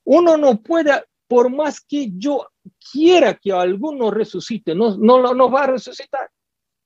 Uno 0.05 0.37
no 0.37 0.61
puede, 0.61 0.93
por 1.31 1.49
más 1.49 1.81
que 1.81 2.11
yo 2.17 2.49
quiera 2.91 3.35
que 3.35 3.53
alguno 3.53 4.11
resucite, 4.11 4.75
no, 4.75 4.97
no, 4.97 5.49
va 5.49 5.63
a 5.63 5.67
resucitar. 5.69 6.29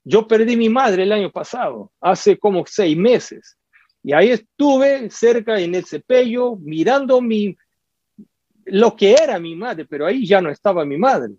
Yo 0.05 0.29
perdí 0.29 0.55
mi 0.55 0.69
madre 0.69 1.05
el 1.05 1.13
año 1.13 1.33
pasado, 1.33 1.91
hace 1.99 2.39
como 2.39 2.63
seis 2.67 2.95
meses, 2.95 3.57
y 4.03 4.13
ahí 4.13 4.33
estuve 4.33 5.09
cerca 5.09 5.59
en 5.59 5.75
el 5.75 5.87
cepello 5.87 6.57
mirando 6.57 7.23
mi, 7.23 7.57
lo 8.67 8.95
que 8.95 9.15
era 9.15 9.39
mi 9.39 9.57
madre, 9.57 9.87
pero 9.87 10.05
ahí 10.05 10.27
ya 10.27 10.43
no 10.43 10.51
estaba 10.51 10.85
mi 10.85 10.99
madre. 10.99 11.33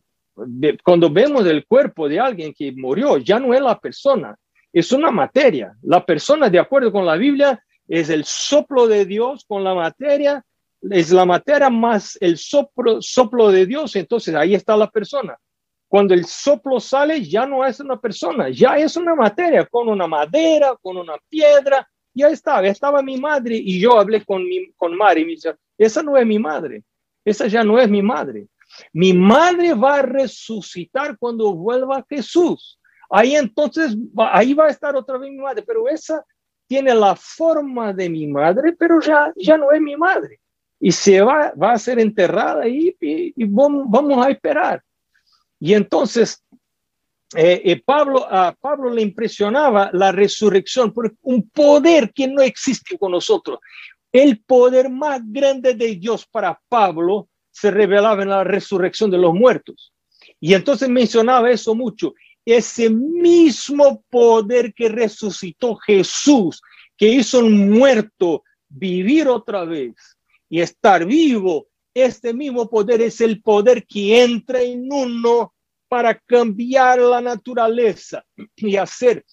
Cuando 0.83 1.07
vemos 1.07 1.45
el 1.45 1.63
cuerpo 1.67 2.09
de 2.09 2.19
alguien 2.19 2.55
que 2.57 2.71
murió, 2.71 3.19
ya 3.19 3.39
no 3.39 3.53
es 3.53 3.61
la 3.61 3.79
persona, 3.79 4.35
es 4.73 4.91
una 4.91 5.11
materia. 5.11 5.75
La 5.83 6.03
persona, 6.03 6.49
de 6.49 6.57
acuerdo 6.57 6.91
con 6.91 7.05
la 7.05 7.17
Biblia, 7.17 7.63
es 7.87 8.09
el 8.09 8.25
soplo 8.25 8.87
de 8.87 9.05
Dios 9.05 9.45
con 9.47 9.63
la 9.63 9.75
materia, 9.75 10.43
es 10.91 11.11
la 11.11 11.25
materia 11.25 11.69
más 11.69 12.17
el 12.21 12.37
soplo, 12.37 13.01
soplo 13.01 13.51
de 13.51 13.65
Dios, 13.65 13.95
entonces 13.95 14.35
ahí 14.35 14.55
está 14.55 14.75
la 14.77 14.89
persona. 14.89 15.37
Cuando 15.87 16.13
el 16.13 16.25
soplo 16.25 16.79
sale, 16.79 17.23
ya 17.23 17.45
no 17.45 17.65
es 17.65 17.79
una 17.79 17.99
persona, 17.99 18.49
ya 18.49 18.77
es 18.77 18.97
una 18.97 19.15
materia, 19.15 19.65
con 19.65 19.87
una 19.87 20.07
madera, 20.07 20.75
con 20.81 20.97
una 20.97 21.15
piedra, 21.29 21.87
ya 22.13 22.27
estaba, 22.29 22.65
estaba 22.67 23.01
mi 23.01 23.17
madre 23.17 23.55
y 23.55 23.79
yo 23.79 23.99
hablé 23.99 24.23
con, 24.23 24.43
mi, 24.43 24.71
con 24.73 24.95
Mari 24.95 25.21
y 25.21 25.25
me 25.25 25.31
dice, 25.31 25.55
esa 25.77 26.01
no 26.01 26.17
es 26.17 26.25
mi 26.25 26.39
madre, 26.39 26.83
esa 27.23 27.47
ya 27.47 27.63
no 27.63 27.79
es 27.79 27.89
mi 27.89 28.01
madre. 28.01 28.47
Mi 28.91 29.13
madre 29.13 29.73
va 29.73 29.95
a 29.95 30.01
resucitar 30.01 31.17
cuando 31.17 31.53
vuelva 31.53 32.05
Jesús. 32.09 32.79
Ahí 33.09 33.35
entonces, 33.35 33.95
ahí 34.17 34.53
va 34.53 34.65
a 34.65 34.69
estar 34.69 34.95
otra 34.95 35.17
vez 35.17 35.29
mi 35.29 35.37
madre, 35.37 35.63
pero 35.65 35.87
esa 35.87 36.25
tiene 36.67 36.93
la 36.93 37.15
forma 37.15 37.93
de 37.93 38.09
mi 38.09 38.27
madre, 38.27 38.73
pero 38.73 38.99
ya, 38.99 39.31
ya 39.35 39.57
no 39.57 39.71
es 39.71 39.79
mi 39.79 39.95
madre. 39.95 40.39
Y 40.79 40.91
se 40.91 41.21
va, 41.21 41.53
va 41.61 41.73
a 41.73 41.79
ser 41.79 41.99
enterrada 41.99 42.63
ahí 42.63 42.95
y, 42.99 43.45
vamos, 43.45 44.25
a 44.25 44.29
esperar. 44.29 44.83
Y 45.59 45.73
entonces, 45.73 46.43
eh, 47.35 47.61
eh, 47.63 47.81
Pablo, 47.83 48.25
a 48.29 48.53
Pablo 48.53 48.89
le 48.89 49.01
impresionaba 49.01 49.89
la 49.93 50.11
resurrección, 50.11 50.93
por 50.93 51.15
un 51.21 51.49
poder 51.49 52.11
que 52.13 52.27
no 52.27 52.41
existe 52.41 52.97
con 52.97 53.11
nosotros. 53.11 53.59
El 54.11 54.43
poder 54.43 54.89
más 54.89 55.21
grande 55.23 55.73
de 55.73 55.95
Dios 55.95 56.25
para 56.27 56.59
Pablo 56.69 57.29
se 57.51 57.71
revelaba 57.71 58.23
en 58.23 58.29
la 58.29 58.43
resurrección 58.43 59.09
de 59.09 59.17
los 59.17 59.33
muertos. 59.33 59.93
Y 60.39 60.53
entonces 60.53 60.89
mencionaba 60.89 61.49
eso 61.49 61.73
mucho. 61.73 62.13
Ese 62.45 62.89
mismo 62.89 64.03
poder 64.09 64.73
que 64.73 64.89
resucitó 64.89 65.75
Jesús, 65.77 66.61
que 66.97 67.07
hizo 67.07 67.39
un 67.39 67.71
muerto 67.71 68.43
vivir 68.69 69.27
otra 69.27 69.65
vez 69.65 70.14
y 70.49 70.61
estar 70.61 71.05
vivo, 71.05 71.67
este 71.93 72.33
mismo 72.33 72.69
poder 72.69 73.01
es 73.01 73.21
el 73.21 73.41
poder 73.41 73.85
que 73.85 74.23
entra 74.23 74.61
en 74.61 74.91
uno 74.91 75.53
para 75.87 76.17
cambiar 76.17 76.99
la 76.99 77.21
naturaleza 77.21 78.25
y 78.55 78.75
hacer 78.75 79.25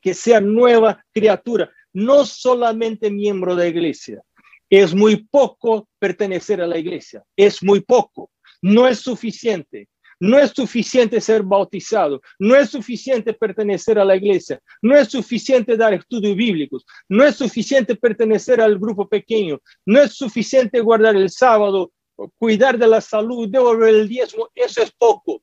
que 0.00 0.14
sea 0.14 0.40
nueva 0.40 1.04
criatura 1.12 1.70
no 1.92 2.24
solamente 2.24 3.10
miembro 3.10 3.56
de 3.56 3.64
la 3.64 3.68
iglesia. 3.68 4.22
Es 4.70 4.94
muy 4.94 5.24
poco 5.24 5.88
pertenecer 5.98 6.60
a 6.60 6.66
la 6.66 6.78
iglesia, 6.78 7.24
es 7.34 7.62
muy 7.62 7.80
poco, 7.80 8.30
no 8.60 8.86
es 8.86 9.00
suficiente. 9.00 9.88
No 10.20 10.38
es 10.38 10.50
suficiente 10.50 11.20
ser 11.20 11.42
bautizado, 11.42 12.20
no 12.38 12.56
es 12.56 12.70
suficiente 12.70 13.32
pertenecer 13.32 13.98
a 13.98 14.04
la 14.04 14.16
iglesia, 14.16 14.60
no 14.82 14.96
es 14.96 15.08
suficiente 15.08 15.76
dar 15.76 15.94
estudios 15.94 16.34
bíblicos, 16.34 16.84
no 17.08 17.24
es 17.24 17.36
suficiente 17.36 17.94
pertenecer 17.94 18.60
al 18.60 18.78
grupo 18.78 19.08
pequeño, 19.08 19.60
no 19.86 20.00
es 20.00 20.14
suficiente 20.14 20.80
guardar 20.80 21.14
el 21.14 21.30
sábado, 21.30 21.92
cuidar 22.36 22.78
de 22.78 22.88
la 22.88 23.00
salud, 23.00 23.48
devolver 23.48 23.94
el 23.94 24.08
diezmo, 24.08 24.48
eso 24.54 24.82
es 24.82 24.90
poco. 24.92 25.42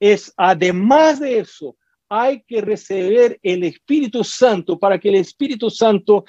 Es 0.00 0.32
además 0.36 1.20
de 1.20 1.38
eso, 1.38 1.76
hay 2.08 2.42
que 2.42 2.60
recibir 2.60 3.38
el 3.42 3.64
Espíritu 3.64 4.24
Santo 4.24 4.78
para 4.78 4.98
que 4.98 5.08
el 5.08 5.16
Espíritu 5.16 5.70
Santo, 5.70 6.24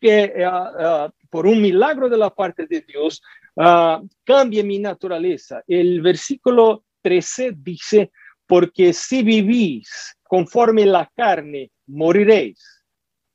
que 0.00 0.24
eh, 0.24 0.44
ah, 0.44 0.72
ah, 0.78 1.10
por 1.30 1.46
un 1.46 1.60
milagro 1.60 2.08
de 2.08 2.16
la 2.16 2.30
parte 2.30 2.66
de 2.66 2.80
Dios, 2.82 3.22
ah, 3.56 4.02
cambie 4.24 4.62
mi 4.62 4.78
naturaleza. 4.78 5.62
El 5.66 6.00
versículo 6.00 6.84
13 7.02 7.52
dice, 7.56 8.10
porque 8.46 8.92
si 8.92 9.22
vivís 9.22 10.16
conforme 10.22 10.86
la 10.86 11.10
carne, 11.14 11.70
moriréis. 11.86 12.84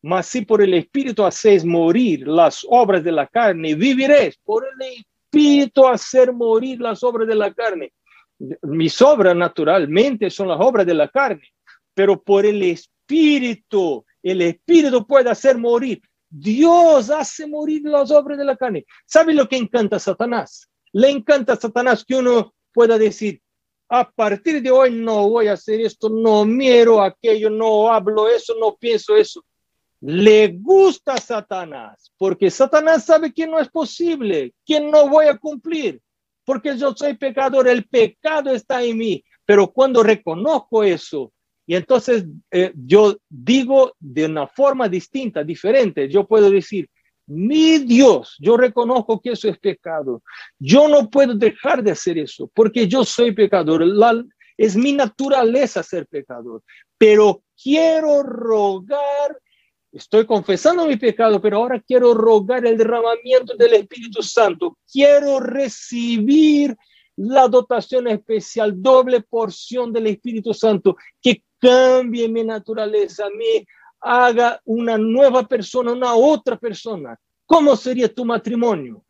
Mas 0.02 0.28
si 0.28 0.46
por 0.46 0.62
el 0.62 0.74
Espíritu 0.74 1.24
hacéis 1.24 1.64
morir 1.64 2.28
las 2.28 2.66
obras 2.70 3.04
de 3.04 3.12
la 3.12 3.28
carne, 3.28 3.76
viviréis. 3.76 4.38
Por 4.44 4.66
el 4.66 4.98
Espíritu 4.98 5.88
hacer 5.88 6.34
morir 6.34 6.82
las 6.82 7.04
obras 7.04 7.28
de 7.28 7.36
la 7.36 7.54
carne. 7.54 7.94
Mis 8.64 9.02
obras 9.02 9.36
naturalmente 9.36 10.30
son 10.30 10.50
las 10.50 10.60
obras 10.60 10.86
de 10.86 10.94
la 10.94 11.08
carne 11.08 11.54
pero 11.94 12.22
por 12.22 12.46
el 12.46 12.62
Espíritu, 12.64 14.06
el 14.22 14.42
Espíritu 14.42 15.06
puede 15.06 15.30
hacer 15.30 15.58
morir. 15.58 16.02
Dios 16.30 17.10
hace 17.10 17.46
morir 17.46 17.84
las 17.84 18.10
obras 18.12 18.38
de 18.38 18.46
la 18.46 18.58
carne. 18.58 18.86
¿Sabe 19.06 19.34
lo 19.34 19.48
que 19.48 19.58
encanta 19.58 19.98
a 19.98 20.00
Satanás? 20.00 20.68
Le 20.92 21.10
encanta 21.10 21.54
a 21.54 21.58
Satanás 21.58 22.04
que 22.04 22.16
uno 22.16 22.54
pueda 22.72 22.98
decir, 22.98 23.42
a 23.96 24.10
partir 24.10 24.60
de 24.64 24.72
hoy 24.72 24.92
no 24.92 25.30
voy 25.30 25.48
a 25.48 25.54
hacer 25.54 25.80
esto, 25.82 26.10
no 26.10 26.46
miro 26.46 27.00
aquello, 27.00 27.52
no 27.52 27.94
hablo 27.94 28.28
eso, 28.28 28.56
no 28.60 28.76
pienso 28.76 29.16
eso. 29.16 29.46
Le 30.02 30.48
gusta 30.48 31.14
a 31.14 31.22
Satanás, 31.22 32.12
porque 32.18 32.50
Satanás 32.50 33.06
sabe 33.06 33.32
que 33.32 33.46
no 33.46 33.60
es 33.60 33.70
posible, 33.70 34.56
que 34.66 34.82
no 34.82 35.08
voy 35.10 35.28
a 35.28 35.38
cumplir, 35.38 36.02
porque 36.44 36.76
yo 36.76 36.96
soy 36.96 37.14
pecador, 37.14 37.68
el 37.68 37.86
pecado 37.86 38.50
está 38.50 38.84
en 38.84 38.98
mí. 38.98 39.24
Pero 39.46 39.72
cuando 39.72 40.02
reconozco 40.02 40.84
eso, 40.84 41.32
y 41.68 41.76
entonces 41.76 42.26
eh, 42.50 42.74
yo 42.76 43.16
digo 43.30 43.94
de 44.00 44.26
una 44.26 44.48
forma 44.48 44.90
distinta, 44.90 45.44
diferente, 45.44 46.10
yo 46.10 46.26
puedo 46.26 46.50
decir, 46.50 46.90
mi 47.34 47.80
Dios, 47.80 48.36
yo 48.40 48.58
reconozco 48.58 49.20
que 49.20 49.32
eso 49.32 49.50
es 49.50 49.58
pecado. 49.58 50.22
Yo 50.60 50.88
no 50.88 51.10
puedo 51.10 51.34
dejar 51.34 51.84
de 51.84 51.92
hacer 51.92 52.18
eso 52.18 52.50
porque 52.54 52.88
yo 52.88 53.04
soy 53.04 53.32
pecador. 53.32 53.84
es 54.58 54.76
mi 54.76 54.94
naturaleza 54.94 55.82
ser 55.84 56.08
pecador. 56.08 56.62
Pero 56.98 57.44
quiero 57.62 58.24
rogar, 58.24 59.40
estoy 59.92 60.26
confesando 60.26 60.86
mi 60.86 60.98
pecado, 60.98 61.42
pero 61.42 61.58
ahora 61.58 61.80
quiero 61.80 62.14
rogar 62.14 62.66
el 62.66 62.78
derramamiento 62.78 63.56
del 63.56 63.74
Espíritu 63.74 64.22
Santo. 64.22 64.78
Quiero 64.92 65.40
recibir 65.40 66.76
la 67.16 67.48
dotación 67.48 68.08
especial, 68.08 68.82
doble 68.82 69.22
porción 69.22 69.92
del 69.92 70.08
Espíritu 70.08 70.54
Santo 70.54 70.96
que 71.22 71.44
cambie 71.60 72.28
mi 72.28 72.44
naturaleza, 72.44 73.28
haga 74.04 74.60
una 74.66 74.98
nueva 74.98 75.48
persona, 75.48 75.94
una 75.94 76.14
otra 76.14 76.58
persona. 76.58 77.18
¿Cómo 77.46 77.76
sería 77.76 78.14
tu 78.14 78.26
matrimonio? 78.26 79.04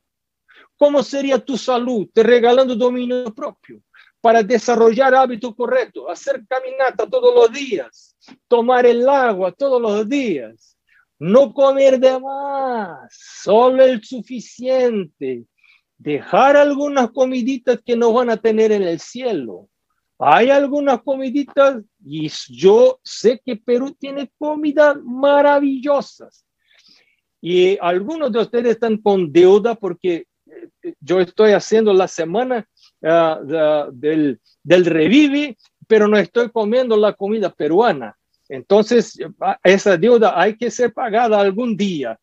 ¿Cómo 0.77 1.01
sería 1.01 1.39
tu 1.39 1.57
salud? 1.57 2.07
Te 2.13 2.23
regalando 2.23 2.75
dominio 2.75 3.33
propio 3.33 3.81
para 4.21 4.41
desarrollar 4.41 5.13
hábito 5.15 5.53
correcto, 5.53 6.09
hacer 6.09 6.45
caminata 6.47 7.09
todos 7.09 7.35
los 7.35 7.51
días, 7.51 8.15
tomar 8.47 8.85
el 8.85 9.07
agua 9.09 9.51
todos 9.51 9.81
los 9.81 10.07
días, 10.07 10.77
no 11.19 11.53
comer 11.53 11.99
de 11.99 12.17
más, 12.19 13.13
solo 13.13 13.83
el 13.83 14.01
suficiente, 14.01 15.43
dejar 15.97 16.55
algunas 16.55 17.11
comiditas 17.11 17.79
que 17.85 17.97
no 17.97 18.13
van 18.13 18.29
a 18.29 18.37
tener 18.37 18.71
en 18.71 18.83
el 18.83 18.99
cielo. 18.99 19.67
Hay 20.25 20.49
algunas 20.49 21.01
comiditas 21.01 21.83
y 22.05 22.29
yo 22.49 22.99
sé 23.03 23.41
que 23.43 23.57
Perú 23.57 23.93
tiene 23.99 24.31
comidas 24.37 24.95
maravillosas. 25.03 26.45
Y 27.41 27.77
algunos 27.81 28.31
de 28.31 28.39
ustedes 28.39 28.75
están 28.75 28.97
con 28.97 29.33
deuda 29.33 29.75
porque 29.75 30.27
eh, 30.81 30.93
yo 31.01 31.19
estoy 31.19 31.51
haciendo 31.51 31.93
la 31.93 32.07
semana 32.07 32.65
uh, 33.01 33.91
del, 33.91 34.39
del 34.63 34.85
revive, 34.85 35.57
pero 35.87 36.07
no 36.07 36.17
estoy 36.17 36.49
comiendo 36.51 36.95
la 36.95 37.11
comida 37.11 37.49
peruana. 37.49 38.17
Entonces, 38.47 39.17
esa 39.63 39.97
deuda 39.97 40.39
hay 40.39 40.55
que 40.55 40.71
ser 40.71 40.93
pagada 40.93 41.39
algún 41.39 41.75
día, 41.75 42.17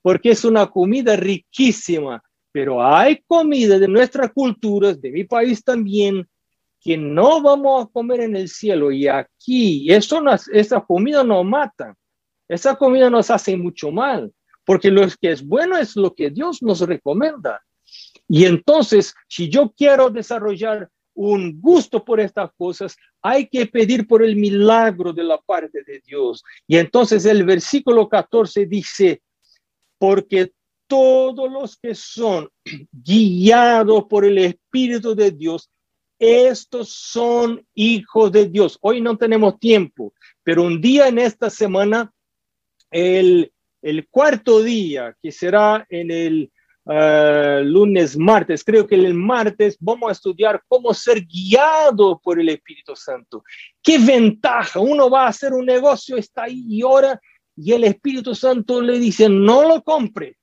porque 0.00 0.30
es 0.30 0.44
una 0.44 0.66
comida 0.70 1.16
riquísima, 1.16 2.22
pero 2.50 2.82
hay 2.84 3.22
comida 3.26 3.78
de 3.78 3.88
nuestras 3.88 4.32
culturas, 4.32 5.00
de 5.00 5.10
mi 5.10 5.24
país 5.24 5.62
también, 5.62 6.26
que 6.82 6.96
no 6.96 7.40
vamos 7.40 7.84
a 7.84 7.88
comer 7.88 8.20
en 8.20 8.36
el 8.36 8.48
cielo. 8.48 8.90
Y 8.90 9.06
aquí, 9.08 9.90
eso 9.90 10.22
esa 10.52 10.80
comida 10.80 11.22
nos 11.22 11.44
mata. 11.44 11.96
Esa 12.48 12.76
comida 12.76 13.08
nos 13.08 13.30
hace 13.30 13.56
mucho 13.56 13.90
mal, 13.90 14.32
porque 14.64 14.90
lo 14.90 15.06
que 15.20 15.30
es 15.30 15.46
bueno 15.46 15.78
es 15.78 15.96
lo 15.96 16.14
que 16.14 16.30
Dios 16.30 16.62
nos 16.62 16.80
recomienda. 16.80 17.62
Y 18.28 18.44
entonces, 18.44 19.14
si 19.28 19.48
yo 19.48 19.72
quiero 19.76 20.10
desarrollar 20.10 20.88
un 21.14 21.60
gusto 21.60 22.04
por 22.04 22.20
estas 22.20 22.50
cosas, 22.56 22.96
hay 23.22 23.46
que 23.46 23.66
pedir 23.66 24.06
por 24.06 24.22
el 24.22 24.36
milagro 24.36 25.12
de 25.12 25.24
la 25.24 25.38
parte 25.38 25.82
de 25.86 26.02
Dios. 26.04 26.42
Y 26.66 26.76
entonces 26.76 27.24
el 27.26 27.44
versículo 27.44 28.08
14 28.08 28.66
dice, 28.66 29.22
porque 29.98 30.52
todos 30.86 31.50
los 31.50 31.76
que 31.76 31.94
son 31.94 32.48
guiados 32.92 34.04
por 34.04 34.24
el 34.24 34.38
Espíritu 34.38 35.14
de 35.14 35.30
Dios, 35.30 35.70
estos 36.22 36.90
son 36.90 37.66
hijos 37.74 38.30
de 38.30 38.46
Dios. 38.46 38.78
Hoy 38.80 39.00
no 39.00 39.16
tenemos 39.16 39.58
tiempo, 39.58 40.14
pero 40.44 40.62
un 40.62 40.80
día 40.80 41.08
en 41.08 41.18
esta 41.18 41.50
semana, 41.50 42.12
el, 42.92 43.52
cuarto 44.08 44.62
día, 44.62 45.16
que 45.20 45.32
será 45.32 45.84
en 45.88 46.12
el 46.12 46.52
uh, 46.84 47.64
lunes, 47.64 48.16
martes, 48.16 48.62
creo 48.62 48.86
que 48.86 48.94
el 48.94 49.14
martes 49.14 49.76
vamos 49.80 50.10
a 50.10 50.12
estudiar 50.12 50.62
cómo 50.68 50.94
ser 50.94 51.26
guiado 51.26 52.20
por 52.22 52.38
el 52.38 52.50
Espíritu 52.50 52.94
Santo. 52.94 53.42
¿Qué 53.82 53.98
ventaja? 53.98 54.78
Uno 54.78 55.10
va 55.10 55.24
a 55.24 55.30
hacer 55.30 55.52
un 55.52 55.66
negocio, 55.66 56.16
está 56.16 56.44
ahí 56.44 56.64
y 56.68 56.82
ahora, 56.82 57.20
y 57.56 57.72
el 57.72 57.82
Espíritu 57.82 58.32
Santo 58.36 58.80
le 58.80 59.00
dice, 59.00 59.28
no 59.28 59.66
lo 59.66 59.82
compre 59.82 60.36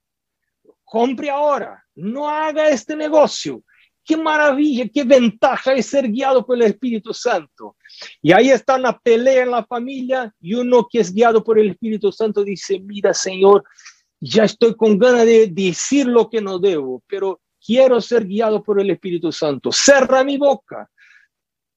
compre 0.90 1.30
ahora, 1.30 1.86
no 1.96 2.28
haga 2.28 2.68
este 2.70 2.96
negocio. 2.96 3.64
Qué 4.10 4.18
maravilla, 4.18 4.88
qué 4.92 5.04
ventaja 5.04 5.74
es 5.74 5.86
ser 5.86 6.10
guiado 6.10 6.44
por 6.44 6.56
el 6.56 6.64
Espíritu 6.64 7.14
Santo. 7.14 7.76
Y 8.24 8.32
ahí 8.32 8.50
está 8.50 8.78
una 8.78 8.98
pelea 8.98 9.44
en 9.44 9.52
la 9.52 9.64
familia 9.64 10.34
y 10.42 10.56
uno 10.56 10.88
que 10.92 11.02
es 11.02 11.14
guiado 11.14 11.44
por 11.44 11.60
el 11.60 11.70
Espíritu 11.70 12.12
Santo 12.12 12.44
dice, 12.44 12.80
mira 12.80 13.14
Señor, 13.14 13.64
ya 14.20 14.46
estoy 14.46 14.76
con 14.76 14.98
ganas 14.98 15.28
de 15.28 15.46
decir 15.52 16.08
lo 16.08 16.28
que 16.28 16.42
no 16.42 16.58
debo, 16.58 17.04
pero 17.06 17.40
quiero 17.64 18.02
ser 18.02 18.26
guiado 18.26 18.64
por 18.64 18.82
el 18.82 18.90
Espíritu 18.90 19.32
Santo. 19.32 19.72
Cerra 19.72 20.24
mi 20.24 20.40
boca, 20.40 20.90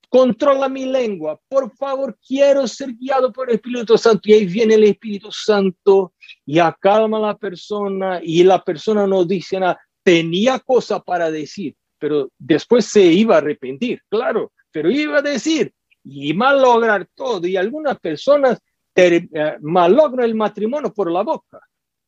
controla 0.09 0.71
mi 0.71 0.87
lengua, 0.87 1.39
por 1.51 1.71
favor, 1.77 2.17
quiero 2.27 2.67
ser 2.67 2.95
guiado 2.95 3.31
por 3.31 3.51
el 3.51 3.57
Espíritu 3.57 3.99
Santo. 3.99 4.23
Y 4.31 4.33
ahí 4.33 4.47
viene 4.47 4.77
el 4.77 4.85
Espíritu 4.85 5.31
Santo 5.31 6.15
y 6.47 6.59
acalma 6.59 7.19
a 7.19 7.33
la 7.33 7.37
persona 7.37 8.21
y 8.23 8.43
la 8.43 8.65
persona 8.65 9.07
no 9.07 9.23
dice 9.23 9.61
nada, 9.61 9.79
tenía 10.03 10.59
cosa 10.61 10.99
para 10.99 11.31
decir, 11.31 11.77
pero 12.03 12.33
después 12.37 12.87
se 12.87 13.01
iba 13.01 13.37
a 13.37 13.39
arrepentir, 13.39 14.03
claro, 14.09 14.51
pero 14.73 14.91
iba 14.91 15.19
a 15.19 15.23
decir 15.23 15.73
y 16.03 16.35
malograr 16.35 17.07
todo. 17.15 17.47
Y 17.47 17.57
algunas 17.57 17.97
personas 18.01 18.59
eh, 18.97 19.29
malogran 19.61 20.29
el 20.29 20.35
matrimonio 20.35 20.93
por 20.93 21.13
la 21.13 21.23
boca, 21.23 21.61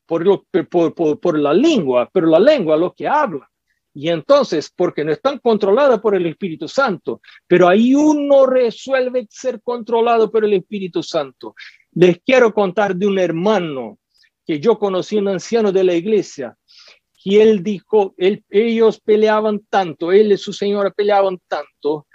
por, 0.04 0.26
lo, 0.26 0.44
por, 0.68 0.92
por, 0.92 1.20
por 1.20 1.38
la 1.38 1.54
lengua, 1.54 2.10
pero 2.12 2.26
la 2.26 2.40
lengua 2.40 2.76
lo 2.76 2.92
que 2.92 3.06
habla. 3.06 3.48
Y 3.94 4.08
entonces, 4.08 4.68
porque 4.74 5.04
no 5.04 5.12
están 5.12 5.38
controladas 5.38 6.00
por 6.00 6.16
el 6.16 6.26
Espíritu 6.26 6.66
Santo, 6.66 7.20
pero 7.46 7.68
ahí 7.68 7.94
uno 7.94 8.46
resuelve 8.46 9.28
ser 9.30 9.62
controlado 9.62 10.28
por 10.28 10.44
el 10.44 10.54
Espíritu 10.54 11.04
Santo. 11.04 11.54
Les 11.92 12.18
quiero 12.18 12.52
contar 12.52 12.96
de 12.96 13.06
un 13.06 13.20
hermano 13.20 14.00
que 14.44 14.58
yo 14.58 14.76
conocí, 14.76 15.18
un 15.18 15.28
anciano 15.28 15.70
de 15.70 15.84
la 15.84 15.94
iglesia, 15.94 16.56
que 17.24 17.42
él 17.42 17.62
dijo, 17.62 18.14
ellos 18.18 19.00
peleaban 19.00 19.60
tanto, 19.70 20.12
él 20.12 20.32
y 20.32 20.36
su 20.36 20.52
señora 20.52 20.90
peleaban 20.90 21.38
tanto, 21.48 22.06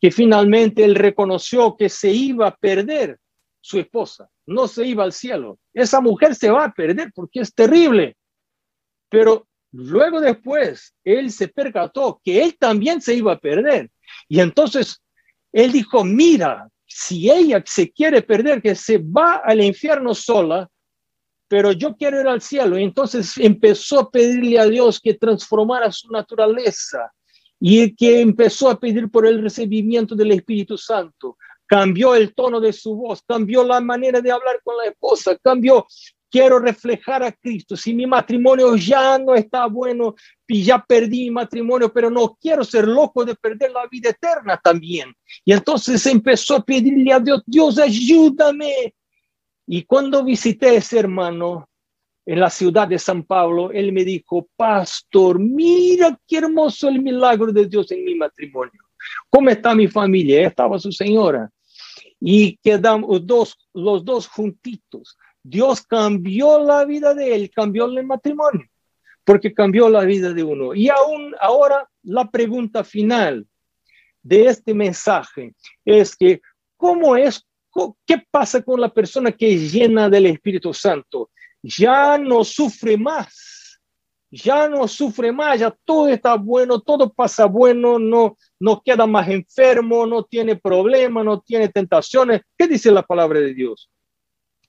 que 0.00 0.10
finalmente 0.10 0.84
él 0.84 0.96
reconoció 0.96 1.76
que 1.76 1.88
se 1.88 2.10
iba 2.10 2.48
a 2.48 2.56
perder 2.56 3.16
su 3.60 3.78
esposa, 3.78 4.28
no 4.44 4.66
se 4.66 4.84
iba 4.84 5.04
al 5.04 5.12
cielo. 5.12 5.58
Esa 5.72 6.00
mujer 6.00 6.34
se 6.34 6.50
va 6.50 6.64
a 6.64 6.72
perder 6.72 7.12
porque 7.14 7.40
es 7.40 7.54
terrible. 7.54 8.16
Pero 9.08 9.46
Luego 9.78 10.20
después, 10.20 10.94
él 11.04 11.30
se 11.30 11.48
percató 11.48 12.20
que 12.24 12.42
él 12.42 12.56
también 12.58 13.02
se 13.02 13.14
iba 13.14 13.32
a 13.32 13.38
perder. 13.38 13.90
Y 14.26 14.40
entonces 14.40 15.02
él 15.52 15.72
dijo, 15.72 16.02
mira, 16.02 16.68
si 16.86 17.30
ella 17.30 17.62
se 17.66 17.90
quiere 17.90 18.22
perder, 18.22 18.62
que 18.62 18.74
se 18.74 18.98
va 18.98 19.42
al 19.44 19.62
infierno 19.62 20.14
sola, 20.14 20.68
pero 21.48 21.72
yo 21.72 21.96
quiero 21.96 22.20
ir 22.20 22.26
al 22.26 22.40
cielo. 22.40 22.78
Y 22.78 22.84
entonces 22.84 23.36
empezó 23.38 24.00
a 24.00 24.10
pedirle 24.10 24.58
a 24.58 24.66
Dios 24.66 25.00
que 25.00 25.14
transformara 25.14 25.90
su 25.92 26.10
naturaleza 26.10 27.12
y 27.60 27.94
que 27.94 28.20
empezó 28.20 28.68
a 28.68 28.78
pedir 28.78 29.10
por 29.10 29.26
el 29.26 29.42
recibimiento 29.42 30.14
del 30.14 30.32
Espíritu 30.32 30.76
Santo. 30.76 31.36
Cambió 31.66 32.14
el 32.14 32.34
tono 32.34 32.60
de 32.60 32.72
su 32.72 32.94
voz, 32.94 33.22
cambió 33.26 33.64
la 33.64 33.80
manera 33.80 34.20
de 34.20 34.30
hablar 34.30 34.60
con 34.62 34.76
la 34.76 34.84
esposa, 34.84 35.36
cambió 35.42 35.86
quiero 36.30 36.58
reflejar 36.58 37.22
a 37.22 37.32
Cristo. 37.32 37.76
Si 37.76 37.94
mi 37.94 38.06
matrimonio 38.06 38.76
ya 38.76 39.18
no 39.18 39.34
está 39.34 39.66
bueno 39.66 40.14
y 40.46 40.62
ya 40.62 40.84
perdí 40.84 41.24
mi 41.24 41.30
matrimonio, 41.30 41.92
pero 41.92 42.10
no 42.10 42.36
quiero 42.40 42.64
ser 42.64 42.86
loco 42.86 43.24
de 43.24 43.34
perder 43.34 43.72
la 43.72 43.86
vida 43.90 44.10
eterna 44.10 44.60
también. 44.62 45.14
Y 45.44 45.52
entonces 45.52 46.04
empezó 46.06 46.56
a 46.56 46.64
pedirle 46.64 47.12
a 47.12 47.20
Dios, 47.20 47.42
Dios, 47.46 47.78
ayúdame. 47.78 48.94
Y 49.66 49.84
cuando 49.84 50.24
visité 50.24 50.70
a 50.70 50.74
ese 50.74 50.98
hermano 50.98 51.68
en 52.24 52.40
la 52.40 52.50
ciudad 52.50 52.88
de 52.88 52.98
San 52.98 53.22
Pablo, 53.24 53.70
él 53.72 53.92
me 53.92 54.04
dijo, 54.04 54.48
pastor, 54.56 55.38
mira 55.38 56.18
qué 56.26 56.38
hermoso 56.38 56.88
el 56.88 57.02
milagro 57.02 57.52
de 57.52 57.66
Dios 57.66 57.90
en 57.92 58.04
mi 58.04 58.14
matrimonio. 58.14 58.82
¿Cómo 59.30 59.50
está 59.50 59.74
mi 59.74 59.88
familia? 59.88 60.46
Estaba 60.46 60.78
su 60.78 60.90
señora. 60.92 61.50
Y 62.20 62.56
quedamos 62.58 63.26
dos, 63.26 63.56
los 63.74 64.04
dos 64.04 64.26
juntitos 64.26 65.16
Dios 65.48 65.82
cambió 65.82 66.58
la 66.58 66.84
vida 66.84 67.14
de 67.14 67.34
él, 67.34 67.50
cambió 67.54 67.86
el 67.86 68.04
matrimonio, 68.04 68.66
porque 69.22 69.54
cambió 69.54 69.88
la 69.88 70.04
vida 70.04 70.32
de 70.32 70.42
uno. 70.42 70.74
Y 70.74 70.88
aún 70.88 71.36
ahora 71.40 71.88
la 72.02 72.28
pregunta 72.28 72.82
final, 72.82 73.46
de 74.22 74.46
este 74.46 74.74
mensaje 74.74 75.54
es 75.84 76.16
que 76.16 76.40
cómo 76.76 77.16
es, 77.16 77.46
qué 78.06 78.22
pasa 78.30 78.62
con 78.62 78.80
la 78.80 78.92
persona 78.92 79.32
que 79.32 79.54
es 79.54 79.72
llena 79.72 80.08
del 80.08 80.26
Espíritu 80.26 80.72
Santo. 80.72 81.30
Ya 81.62 82.18
no 82.18 82.44
sufre 82.44 82.96
más, 82.96 83.80
ya 84.30 84.68
no 84.68 84.86
sufre 84.86 85.32
más, 85.32 85.60
ya 85.60 85.76
todo 85.84 86.08
está 86.08 86.34
bueno, 86.34 86.80
todo 86.80 87.12
pasa 87.12 87.46
bueno, 87.46 87.98
no, 87.98 88.36
no 88.60 88.82
queda 88.84 89.06
más 89.06 89.28
enfermo, 89.28 90.06
no 90.06 90.24
tiene 90.24 90.56
problemas, 90.56 91.24
no 91.24 91.40
tiene 91.40 91.68
tentaciones. 91.68 92.42
¿Qué 92.56 92.68
dice 92.68 92.90
la 92.90 93.02
palabra 93.02 93.40
de 93.40 93.54
Dios? 93.54 93.90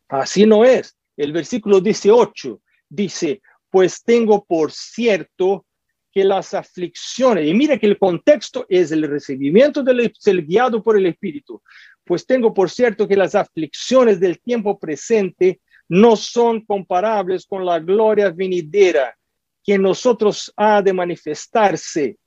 Así 0.07 0.45
no 0.45 0.63
es. 0.63 0.97
El 1.15 1.33
versículo 1.33 1.81
18 1.81 2.61
dice, 2.89 3.41
pues 3.69 4.03
tengo 4.03 4.45
por 4.45 4.71
cierto 4.71 5.65
que 6.11 6.23
las 6.23 6.53
aflicciones, 6.53 7.47
y 7.47 7.53
mire 7.53 7.79
que 7.79 7.85
el 7.85 7.99
contexto 7.99 8.65
es 8.69 8.91
el 8.91 9.03
recibimiento 9.03 9.83
del 9.83 10.11
el 10.25 10.45
guiado 10.45 10.81
por 10.81 10.97
el 10.97 11.05
Espíritu, 11.05 11.61
pues 12.07 12.25
tengo 12.25 12.53
por 12.53 12.69
cierto 12.71 13.07
que 13.07 13.15
las 13.15 13.35
aflicciones 13.35 14.19
del 14.19 14.39
tiempo 14.39 14.79
presente 14.79 15.59
no 15.89 16.15
son 16.15 16.61
comparables 16.61 17.45
con 17.45 17.65
la 17.65 17.79
gloria 17.79 18.31
venidera 18.31 19.15
que 19.63 19.77
nosotros 19.77 20.51
ha 20.55 20.81
de 20.81 20.93
manifestarse. 20.93 22.17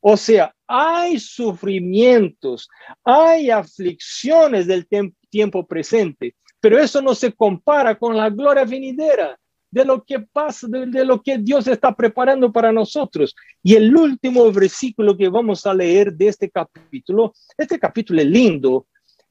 O 0.00 0.16
sea, 0.16 0.52
hay 0.66 1.18
sufrimientos, 1.18 2.68
hay 3.04 3.50
aflicciones 3.50 4.66
del 4.66 4.86
tiempo 5.30 5.66
presente, 5.66 6.34
pero 6.60 6.78
eso 6.78 7.02
no 7.02 7.14
se 7.14 7.32
compara 7.32 7.98
con 7.98 8.16
la 8.16 8.30
gloria 8.30 8.64
venidera 8.64 9.38
de 9.70 9.84
lo 9.84 10.02
que 10.02 10.20
pasa, 10.20 10.66
de, 10.68 11.04
lo 11.04 11.22
que 11.22 11.38
Dios 11.38 11.66
está 11.66 11.94
preparando 11.94 12.50
para 12.50 12.72
nosotros. 12.72 13.34
Y 13.62 13.74
el 13.74 13.94
último 13.94 14.50
versículo 14.50 15.16
que 15.16 15.28
vamos 15.28 15.66
a 15.66 15.74
leer 15.74 16.12
de 16.12 16.28
este 16.28 16.50
capítulo, 16.50 17.34
este 17.56 17.78
capítulo 17.78 18.20
es 18.20 18.26
lindo, 18.26 18.86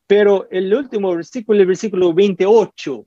pero 0.08 0.48
el 0.50 0.74
último 0.74 1.14
versículo, 1.14 1.60
el 1.60 1.68
versículo 1.68 2.14
28, 2.14 3.06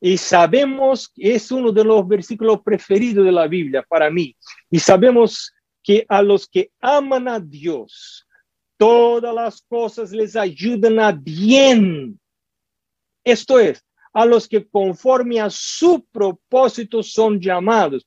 y 0.00 0.18
sabemos 0.18 1.08
que 1.08 1.34
es 1.34 1.50
uno 1.50 1.72
de 1.72 1.82
los 1.82 2.06
versículos 2.06 2.60
preferidos 2.62 3.24
de 3.24 3.32
la 3.32 3.48
Biblia 3.48 3.82
para 3.88 4.10
mí, 4.10 4.36
y 4.70 4.78
sabemos 4.78 5.52
que 5.82 6.04
a 6.08 6.20
los 6.20 6.46
que 6.46 6.70
aman 6.80 7.26
a 7.28 7.40
Dios, 7.40 8.26
todas 8.76 9.34
las 9.34 9.62
cosas 9.62 10.12
les 10.12 10.36
ayudan 10.36 11.00
a 11.00 11.12
bien. 11.12 12.20
Esto 13.24 13.58
es, 13.58 13.82
a 14.12 14.26
los 14.26 14.46
que 14.46 14.66
conforme 14.66 15.40
a 15.40 15.48
su 15.48 16.04
propósito 16.12 17.02
son 17.02 17.40
llamados. 17.40 18.06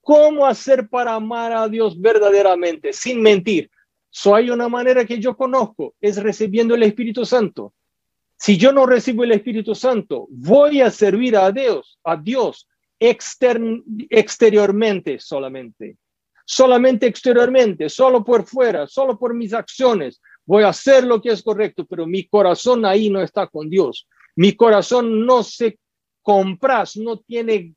¿Cómo 0.00 0.46
hacer 0.46 0.88
para 0.88 1.14
amar 1.14 1.52
a 1.52 1.68
Dios 1.68 2.00
verdaderamente, 2.00 2.92
sin 2.92 3.22
mentir? 3.22 3.70
Hay 4.32 4.50
una 4.50 4.68
manera 4.68 5.04
que 5.04 5.18
yo 5.18 5.36
conozco, 5.36 5.94
es 6.00 6.22
recibiendo 6.22 6.74
el 6.74 6.84
Espíritu 6.84 7.24
Santo. 7.24 7.74
Si 8.36 8.56
yo 8.56 8.72
no 8.72 8.86
recibo 8.86 9.24
el 9.24 9.32
Espíritu 9.32 9.74
Santo, 9.74 10.28
voy 10.30 10.80
a 10.80 10.90
servir 10.90 11.36
a 11.36 11.50
Dios, 11.50 11.98
a 12.04 12.16
Dios 12.16 12.68
exteriormente 12.98 15.18
solamente. 15.18 15.96
Solamente 16.46 17.06
exteriormente, 17.06 17.88
solo 17.88 18.22
por 18.22 18.44
fuera, 18.44 18.86
solo 18.86 19.18
por 19.18 19.32
mis 19.34 19.54
acciones. 19.54 20.20
Voy 20.44 20.64
a 20.64 20.68
hacer 20.68 21.04
lo 21.04 21.22
que 21.22 21.30
es 21.30 21.42
correcto, 21.42 21.86
pero 21.86 22.06
mi 22.06 22.28
corazón 22.28 22.84
ahí 22.84 23.08
no 23.08 23.22
está 23.22 23.46
con 23.46 23.70
Dios. 23.70 24.06
Mi 24.36 24.52
corazón 24.52 25.24
no 25.24 25.42
se 25.42 25.78
compra, 26.22 26.84
no 26.96 27.18
tiene 27.20 27.54
eh, 27.54 27.74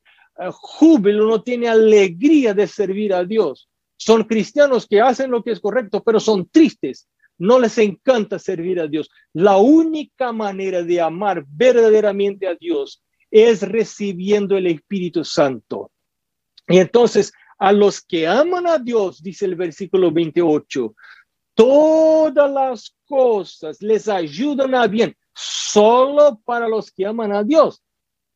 júbilo, 0.51 1.27
no 1.27 1.43
tiene 1.43 1.69
alegría 1.69 2.53
de 2.53 2.67
servir 2.67 3.13
a 3.13 3.23
Dios. 3.23 3.69
Son 3.97 4.23
cristianos 4.23 4.87
que 4.87 5.01
hacen 5.01 5.31
lo 5.31 5.43
que 5.43 5.51
es 5.51 5.59
correcto, 5.59 6.03
pero 6.03 6.19
son 6.19 6.47
tristes. 6.47 7.09
No 7.37 7.59
les 7.59 7.77
encanta 7.77 8.39
servir 8.39 8.79
a 8.79 8.87
Dios. 8.87 9.09
La 9.33 9.57
única 9.57 10.31
manera 10.31 10.83
de 10.83 11.01
amar 11.01 11.43
verdaderamente 11.47 12.47
a 12.47 12.55
Dios 12.55 13.03
es 13.29 13.61
recibiendo 13.61 14.55
el 14.55 14.67
Espíritu 14.67 15.23
Santo. 15.23 15.91
Y 16.67 16.77
entonces, 16.77 17.33
a 17.57 17.71
los 17.71 18.01
que 18.01 18.27
aman 18.27 18.67
a 18.67 18.77
Dios, 18.77 19.21
dice 19.21 19.45
el 19.45 19.55
versículo 19.55 20.11
28, 20.11 20.95
todas 21.53 22.51
las 22.51 22.95
cosas 23.05 23.81
les 23.81 24.07
ayudan 24.07 24.75
a 24.75 24.87
bien 24.87 25.15
solo 25.33 26.39
para 26.43 26.67
los 26.67 26.91
que 26.91 27.05
aman 27.05 27.31
a 27.31 27.43
Dios. 27.43 27.81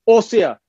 O 0.04 0.22
sea, 0.22 0.62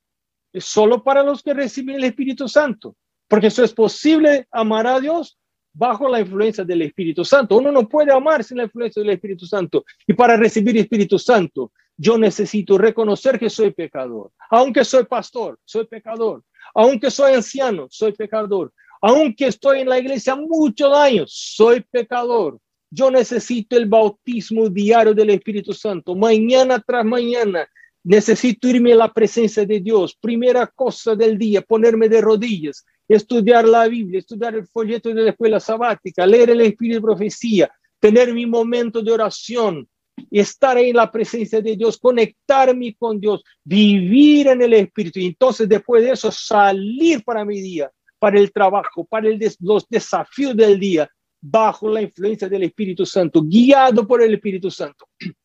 solo 0.54 1.02
para 1.02 1.22
los 1.22 1.42
que 1.42 1.54
reciben 1.54 1.96
el 1.96 2.04
Espíritu 2.04 2.48
Santo. 2.48 2.96
Porque 3.32 3.46
eso 3.46 3.64
es 3.64 3.72
posible 3.72 4.46
amar 4.50 4.86
a 4.86 5.00
Dios 5.00 5.38
bajo 5.72 6.06
la 6.06 6.20
influencia 6.20 6.64
del 6.64 6.82
Espíritu 6.82 7.24
Santo. 7.24 7.56
Uno 7.56 7.72
no 7.72 7.88
puede 7.88 8.12
amar 8.12 8.44
sin 8.44 8.58
la 8.58 8.64
influencia 8.64 9.00
del 9.00 9.08
Espíritu 9.08 9.46
Santo. 9.46 9.86
Y 10.06 10.12
para 10.12 10.36
recibir 10.36 10.76
Espíritu 10.76 11.18
Santo, 11.18 11.72
yo 11.96 12.18
necesito 12.18 12.76
reconocer 12.76 13.38
que 13.38 13.48
soy 13.48 13.70
pecador. 13.70 14.32
Aunque 14.50 14.84
soy 14.84 15.04
pastor, 15.04 15.58
soy 15.64 15.86
pecador. 15.86 16.44
Aunque 16.74 17.10
soy 17.10 17.32
anciano, 17.32 17.86
soy 17.88 18.12
pecador. 18.12 18.70
Aunque 19.00 19.46
estoy 19.46 19.80
en 19.80 19.88
la 19.88 19.98
iglesia 19.98 20.36
muchos 20.36 20.94
años, 20.94 21.32
soy 21.32 21.80
pecador. 21.80 22.58
Yo 22.90 23.10
necesito 23.10 23.78
el 23.78 23.86
bautismo 23.86 24.68
diario 24.68 25.14
del 25.14 25.30
Espíritu 25.30 25.72
Santo, 25.72 26.14
mañana 26.14 26.84
tras 26.86 27.06
mañana. 27.06 27.66
Necesito 28.04 28.68
irme 28.68 28.92
a 28.92 28.96
la 28.96 29.10
presencia 29.10 29.64
de 29.64 29.80
Dios. 29.80 30.14
Primera 30.20 30.66
cosa 30.66 31.16
del 31.16 31.38
día, 31.38 31.62
ponerme 31.62 32.10
de 32.10 32.20
rodillas, 32.20 32.84
estudiar 33.14 33.66
la 33.66 33.86
Biblia, 33.88 34.18
estudiar 34.18 34.54
el 34.54 34.66
folleto 34.66 35.08
de 35.10 35.22
la 35.22 35.30
escuela 35.30 35.60
sabática, 35.60 36.26
leer 36.26 36.50
el 36.50 36.60
Espíritu 36.62 36.96
de 36.96 37.02
profecía, 37.02 37.70
tener 37.98 38.32
mi 38.32 38.46
momento 38.46 39.02
de 39.02 39.12
oración, 39.12 39.88
estar 40.30 40.78
en 40.78 40.96
la 40.96 41.10
presencia 41.10 41.60
de 41.60 41.76
Dios, 41.76 41.98
conectarme 41.98 42.94
con 42.98 43.20
Dios, 43.20 43.42
vivir 43.64 44.48
en 44.48 44.62
el 44.62 44.74
Espíritu. 44.74 45.18
Y 45.20 45.26
entonces 45.26 45.68
después 45.68 46.02
de 46.02 46.10
eso 46.10 46.30
salir 46.30 47.22
para 47.24 47.44
mi 47.44 47.60
día, 47.60 47.90
para 48.18 48.38
el 48.38 48.52
trabajo, 48.52 49.04
para 49.04 49.28
los 49.60 49.88
desafíos 49.88 50.56
del 50.56 50.78
día, 50.78 51.08
bajo 51.40 51.88
la 51.88 52.00
influencia 52.00 52.48
del 52.48 52.62
Espíritu 52.62 53.04
Santo, 53.04 53.42
guiado 53.42 54.06
por 54.06 54.22
el 54.22 54.34
Espíritu 54.34 54.70
Santo. 54.70 55.06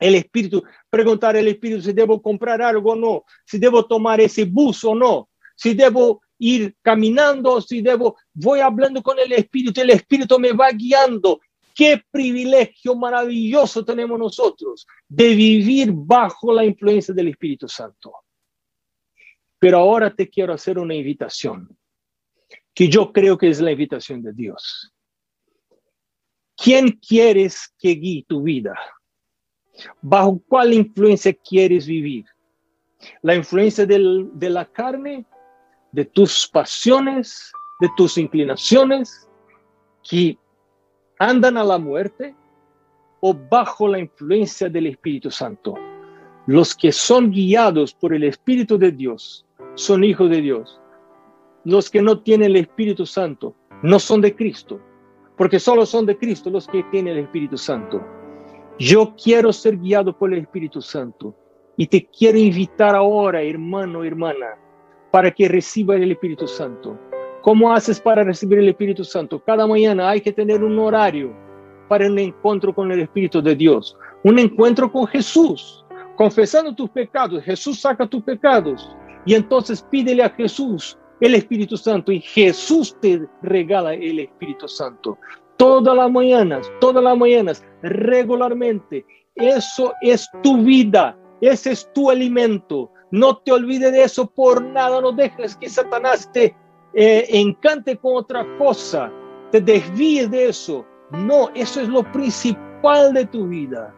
El 0.00 0.14
Espíritu, 0.14 0.62
preguntar 0.88 1.36
al 1.36 1.48
Espíritu 1.48 1.82
si 1.82 1.92
debo 1.92 2.22
comprar 2.22 2.62
algo 2.62 2.92
o 2.92 2.94
no, 2.94 3.24
si 3.44 3.58
debo 3.58 3.84
tomar 3.84 4.20
ese 4.20 4.44
bus 4.44 4.84
o 4.84 4.94
no, 4.94 5.28
si 5.56 5.74
debo 5.74 6.22
ir 6.38 6.76
caminando, 6.82 7.60
si 7.60 7.82
debo, 7.82 8.16
voy 8.32 8.60
hablando 8.60 9.02
con 9.02 9.18
el 9.18 9.32
Espíritu, 9.32 9.80
el 9.80 9.90
Espíritu 9.90 10.38
me 10.38 10.52
va 10.52 10.70
guiando. 10.70 11.40
Qué 11.74 12.02
privilegio 12.10 12.96
maravilloso 12.96 13.84
tenemos 13.84 14.18
nosotros 14.18 14.86
de 15.08 15.34
vivir 15.34 15.92
bajo 15.92 16.52
la 16.52 16.64
influencia 16.64 17.14
del 17.14 17.28
Espíritu 17.28 17.68
Santo. 17.68 18.12
Pero 19.58 19.78
ahora 19.78 20.14
te 20.14 20.28
quiero 20.28 20.52
hacer 20.52 20.78
una 20.78 20.94
invitación, 20.94 21.76
que 22.74 22.88
yo 22.88 23.12
creo 23.12 23.36
que 23.36 23.48
es 23.48 23.60
la 23.60 23.72
invitación 23.72 24.22
de 24.22 24.32
Dios. 24.32 24.92
¿Quién 26.56 26.90
quieres 26.90 27.72
que 27.78 27.90
guíe 27.90 28.24
tu 28.26 28.42
vida? 28.42 28.74
¿Bajo 30.02 30.42
cuál 30.48 30.74
influencia 30.74 31.32
quieres 31.32 31.86
vivir? 31.86 32.24
¿La 33.22 33.36
influencia 33.36 33.86
de 33.86 34.50
la 34.50 34.64
carne, 34.64 35.24
de 35.92 36.04
tus 36.04 36.48
pasiones, 36.48 37.52
de 37.80 37.88
tus 37.96 38.18
inclinaciones 38.18 39.28
que 40.08 40.38
andan 41.18 41.56
a 41.56 41.64
la 41.64 41.78
muerte? 41.78 42.34
¿O 43.20 43.34
bajo 43.34 43.88
la 43.88 43.98
influencia 43.98 44.68
del 44.68 44.86
Espíritu 44.86 45.30
Santo? 45.30 45.74
Los 46.46 46.74
que 46.74 46.92
son 46.92 47.30
guiados 47.30 47.92
por 47.92 48.14
el 48.14 48.24
Espíritu 48.24 48.78
de 48.78 48.92
Dios 48.92 49.44
son 49.74 50.04
hijos 50.04 50.30
de 50.30 50.40
Dios. 50.40 50.80
Los 51.64 51.90
que 51.90 52.00
no 52.00 52.20
tienen 52.20 52.50
el 52.50 52.56
Espíritu 52.56 53.04
Santo 53.04 53.56
no 53.82 53.98
son 53.98 54.20
de 54.20 54.34
Cristo 54.34 54.80
porque 55.38 55.60
solo 55.60 55.86
son 55.86 56.04
de 56.04 56.18
Cristo 56.18 56.50
los 56.50 56.66
que 56.66 56.82
tienen 56.90 57.16
el 57.16 57.24
Espíritu 57.24 57.56
Santo. 57.56 58.04
Yo 58.78 59.14
quiero 59.14 59.52
ser 59.52 59.78
guiado 59.78 60.18
por 60.18 60.32
el 60.32 60.40
Espíritu 60.40 60.82
Santo 60.82 61.34
y 61.76 61.86
te 61.86 62.06
quiero 62.06 62.38
invitar 62.38 62.96
ahora, 62.96 63.40
hermano, 63.40 64.02
hermana, 64.02 64.58
para 65.10 65.30
que 65.30 65.48
reciba 65.48 65.96
el 65.96 66.12
Espíritu 66.12 66.46
Santo. 66.46 66.98
¿Cómo 67.42 67.72
haces 67.72 68.00
para 68.00 68.24
recibir 68.24 68.58
el 68.58 68.68
Espíritu 68.68 69.04
Santo? 69.04 69.42
Cada 69.44 69.66
mañana 69.66 70.10
hay 70.10 70.20
que 70.20 70.32
tener 70.32 70.62
un 70.62 70.78
horario 70.78 71.32
para 71.88 72.06
un 72.06 72.18
encuentro 72.18 72.74
con 72.74 72.92
el 72.92 73.00
Espíritu 73.00 73.40
de 73.40 73.54
Dios, 73.54 73.96
un 74.24 74.38
encuentro 74.38 74.90
con 74.90 75.06
Jesús, 75.06 75.84
confesando 76.16 76.74
tus 76.74 76.90
pecados. 76.90 77.42
Jesús 77.44 77.80
saca 77.80 78.06
tus 78.06 78.22
pecados 78.22 78.94
y 79.24 79.34
entonces 79.34 79.82
pídele 79.90 80.22
a 80.22 80.30
Jesús 80.30 80.98
el 81.20 81.34
Espíritu 81.34 81.76
Santo 81.76 82.12
y 82.12 82.20
Jesús 82.20 82.96
te 83.00 83.26
regala 83.42 83.94
el 83.94 84.20
Espíritu 84.20 84.68
Santo. 84.68 85.18
Todas 85.56 85.96
las 85.96 86.10
mañanas, 86.10 86.70
todas 86.80 87.02
las 87.02 87.16
mañanas, 87.16 87.64
regularmente. 87.82 89.04
Eso 89.34 89.92
es 90.02 90.28
tu 90.42 90.58
vida, 90.58 91.16
ese 91.40 91.72
es 91.72 91.90
tu 91.92 92.10
alimento. 92.10 92.90
No 93.10 93.38
te 93.38 93.52
olvides 93.52 93.92
de 93.92 94.02
eso 94.02 94.26
por 94.26 94.62
nada, 94.62 95.00
no 95.00 95.12
dejes 95.12 95.56
que 95.56 95.68
Satanás 95.68 96.30
te 96.32 96.54
eh, 96.94 97.26
encante 97.30 97.96
con 97.96 98.16
otra 98.16 98.46
cosa, 98.58 99.10
te 99.50 99.60
desvíes 99.60 100.30
de 100.30 100.48
eso. 100.48 100.84
No, 101.10 101.48
eso 101.54 101.80
es 101.80 101.88
lo 101.88 102.02
principal 102.12 103.14
de 103.14 103.24
tu 103.26 103.48
vida. 103.48 103.94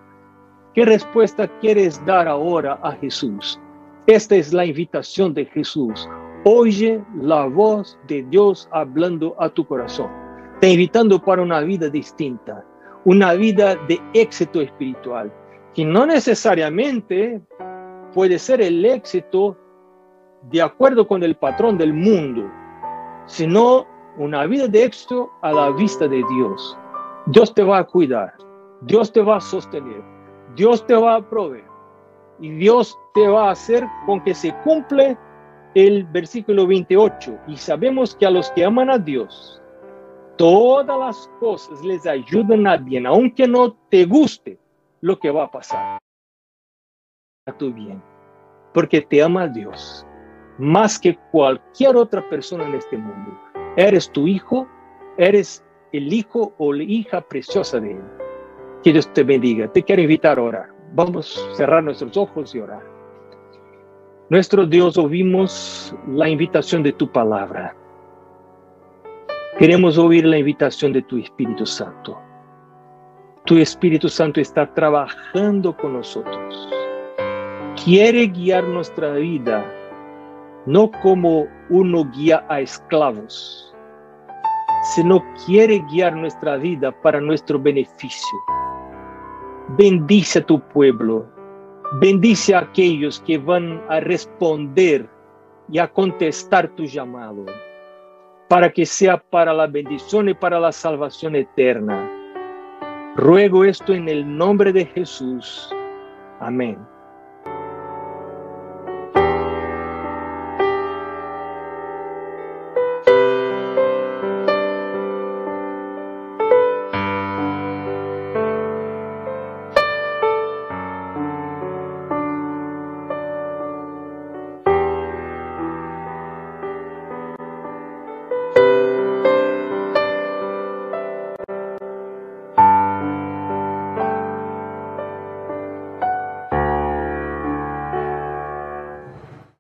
¿Qué 0.75 0.85
respuesta 0.85 1.49
quieres 1.59 2.05
dar 2.07 2.29
ahora 2.29 2.79
a 2.85 2.93
Jesús? 2.93 3.61
Esta 4.07 4.37
es 4.37 4.53
la 4.53 4.65
invitación 4.65 5.35
de 5.35 5.47
Jesús. 5.47 6.09
Oye 6.45 7.05
la 7.21 7.47
voz 7.47 7.99
de 8.07 8.23
Dios 8.31 8.69
hablando 8.73 9.35
a 9.41 9.49
tu 9.49 9.67
corazón. 9.67 10.11
Te 10.61 10.71
invitando 10.71 11.21
para 11.21 11.43
una 11.43 11.61
vida 11.61 11.89
distinta, 11.89 12.65
una 13.05 13.35
vida 13.35 13.75
de 13.89 14.01
éxito 14.15 14.61
espiritual, 14.61 15.33
que 15.75 15.85
no 15.85 16.07
necesariamente 16.07 17.41
puede 18.13 18.39
ser 18.39 18.61
el 18.61 18.85
éxito 18.85 19.57
de 20.51 20.63
acuerdo 20.63 21.07
con 21.07 21.23
el 21.23 21.37
patrón 21.37 21.77
del 21.79 21.93
mundo, 21.93 22.51
sino 23.27 23.87
una 24.17 24.47
vida 24.47 24.67
de 24.69 24.85
éxito 24.85 25.31
a 25.43 25.53
la 25.53 25.71
vista 25.71 26.09
de 26.09 26.23
Dios. 26.37 26.79
Dios 27.27 27.55
te 27.55 27.63
va 27.63 27.79
a 27.79 27.85
cuidar, 27.85 28.35
Dios 28.83 29.13
te 29.13 29.21
va 29.21 29.37
a 29.37 29.41
sostener, 29.41 30.03
Dios 30.57 30.87
te 30.87 30.95
va 30.95 31.17
a 31.17 31.29
proveer 31.29 31.65
y 32.41 32.51
Dios 32.51 32.99
te 33.15 33.29
va 33.29 33.49
a 33.49 33.53
hacer 33.53 33.87
con 34.07 34.23
que 34.25 34.35
se 34.35 34.55
cumple 34.65 35.17
el 35.75 36.05
versículo 36.05 36.67
28. 36.67 37.39
Y 37.47 37.57
sabemos 37.57 38.15
que 38.17 38.27
a 38.27 38.31
los 38.31 38.51
que 38.53 38.65
aman 38.65 38.91
a 38.91 38.99
Dios, 38.99 39.61
todas 40.37 40.99
las 40.99 41.31
cosas 41.39 41.85
les 41.85 42.07
ayudan 42.07 42.67
a 42.67 42.77
bien, 42.79 43.07
aunque 43.07 43.47
no 43.47 43.73
te 43.91 44.07
guste 44.07 44.59
lo 45.03 45.19
que 45.19 45.31
va 45.31 45.45
a 45.45 45.51
pasar. 45.51 45.99
A 47.51 47.59
tu 47.59 47.73
bien, 47.73 48.03
porque 48.73 49.01
te 49.01 49.23
ama 49.23 49.49
Dios 49.49 50.07
más 50.61 50.99
que 50.99 51.19
cualquier 51.33 51.97
otra 51.97 52.29
persona 52.29 52.67
en 52.67 52.75
este 52.75 52.97
mundo. 52.97 53.33
Eres 53.77 54.11
tu 54.11 54.27
hijo, 54.27 54.69
eres 55.17 55.65
el 55.93 56.13
hijo 56.13 56.53
o 56.59 56.73
la 56.73 56.83
hija 56.83 57.21
preciosa 57.23 57.81
de 57.81 57.93
Él. 57.93 58.03
Que 58.83 58.93
Dios 58.93 59.13
te 59.13 59.25
bendiga. 59.25 59.73
Te 59.73 59.83
quiero 59.83 60.03
invitar 60.03 60.39
a 60.39 60.43
orar. 60.43 60.69
Vamos 60.93 61.45
a 61.51 61.55
cerrar 61.55 61.83
nuestros 61.83 62.17
ojos 62.17 62.55
y 62.55 62.61
orar. 62.61 62.83
Nuestro 64.29 64.67
Dios, 64.67 64.97
oímos 64.99 65.95
la 66.09 66.29
invitación 66.29 66.83
de 66.83 66.93
tu 66.93 67.11
palabra. 67.11 67.75
Queremos 69.59 69.99
oír 69.99 70.25
la 70.25 70.39
invitación 70.39 70.93
de 70.93 71.03
tu 71.03 71.17
Espíritu 71.19 71.67
Santo. 71.67 72.19
Tu 73.45 73.57
Espíritu 73.57 74.09
Santo 74.09 74.41
está 74.41 74.73
trabajando 74.75 75.77
con 75.77 75.95
nosotros. 75.95 76.80
Quiere 77.85 78.27
guiar 78.27 78.65
nuestra 78.65 79.13
vida, 79.13 79.65
no 80.67 80.91
como 81.03 81.47
uno 81.71 82.05
guía 82.11 82.45
a 82.51 82.61
esclavos, 82.61 83.75
sino 84.83 85.25
quiere 85.47 85.83
guiar 85.91 86.15
nuestra 86.15 86.59
vida 86.59 86.93
para 87.01 87.23
nuestro 87.23 87.59
beneficio. 87.59 88.39
Bendice 89.79 90.41
a 90.41 90.45
tu 90.45 90.61
pueblo, 90.61 91.27
bendice 92.01 92.55
a 92.55 92.59
aquellos 92.59 93.19
que 93.21 93.39
van 93.39 93.83
a 93.89 93.99
responder 94.01 95.09
y 95.71 95.79
a 95.79 95.89
contestar 95.91 96.69
tu 96.77 96.85
llamado, 96.85 97.47
para 98.51 98.71
que 98.71 98.85
sea 98.85 99.17
para 99.17 99.55
la 99.55 99.67
bendición 99.67 100.29
y 100.29 100.35
para 100.35 100.61
la 100.61 100.71
salvación 100.71 101.35
eterna. 101.35 102.11
Ruego 103.17 103.65
esto 103.65 103.95
en 103.95 104.07
el 104.07 104.37
nombre 104.37 104.71
de 104.71 104.85
Jesús. 104.85 105.75
Amén. 106.41 106.77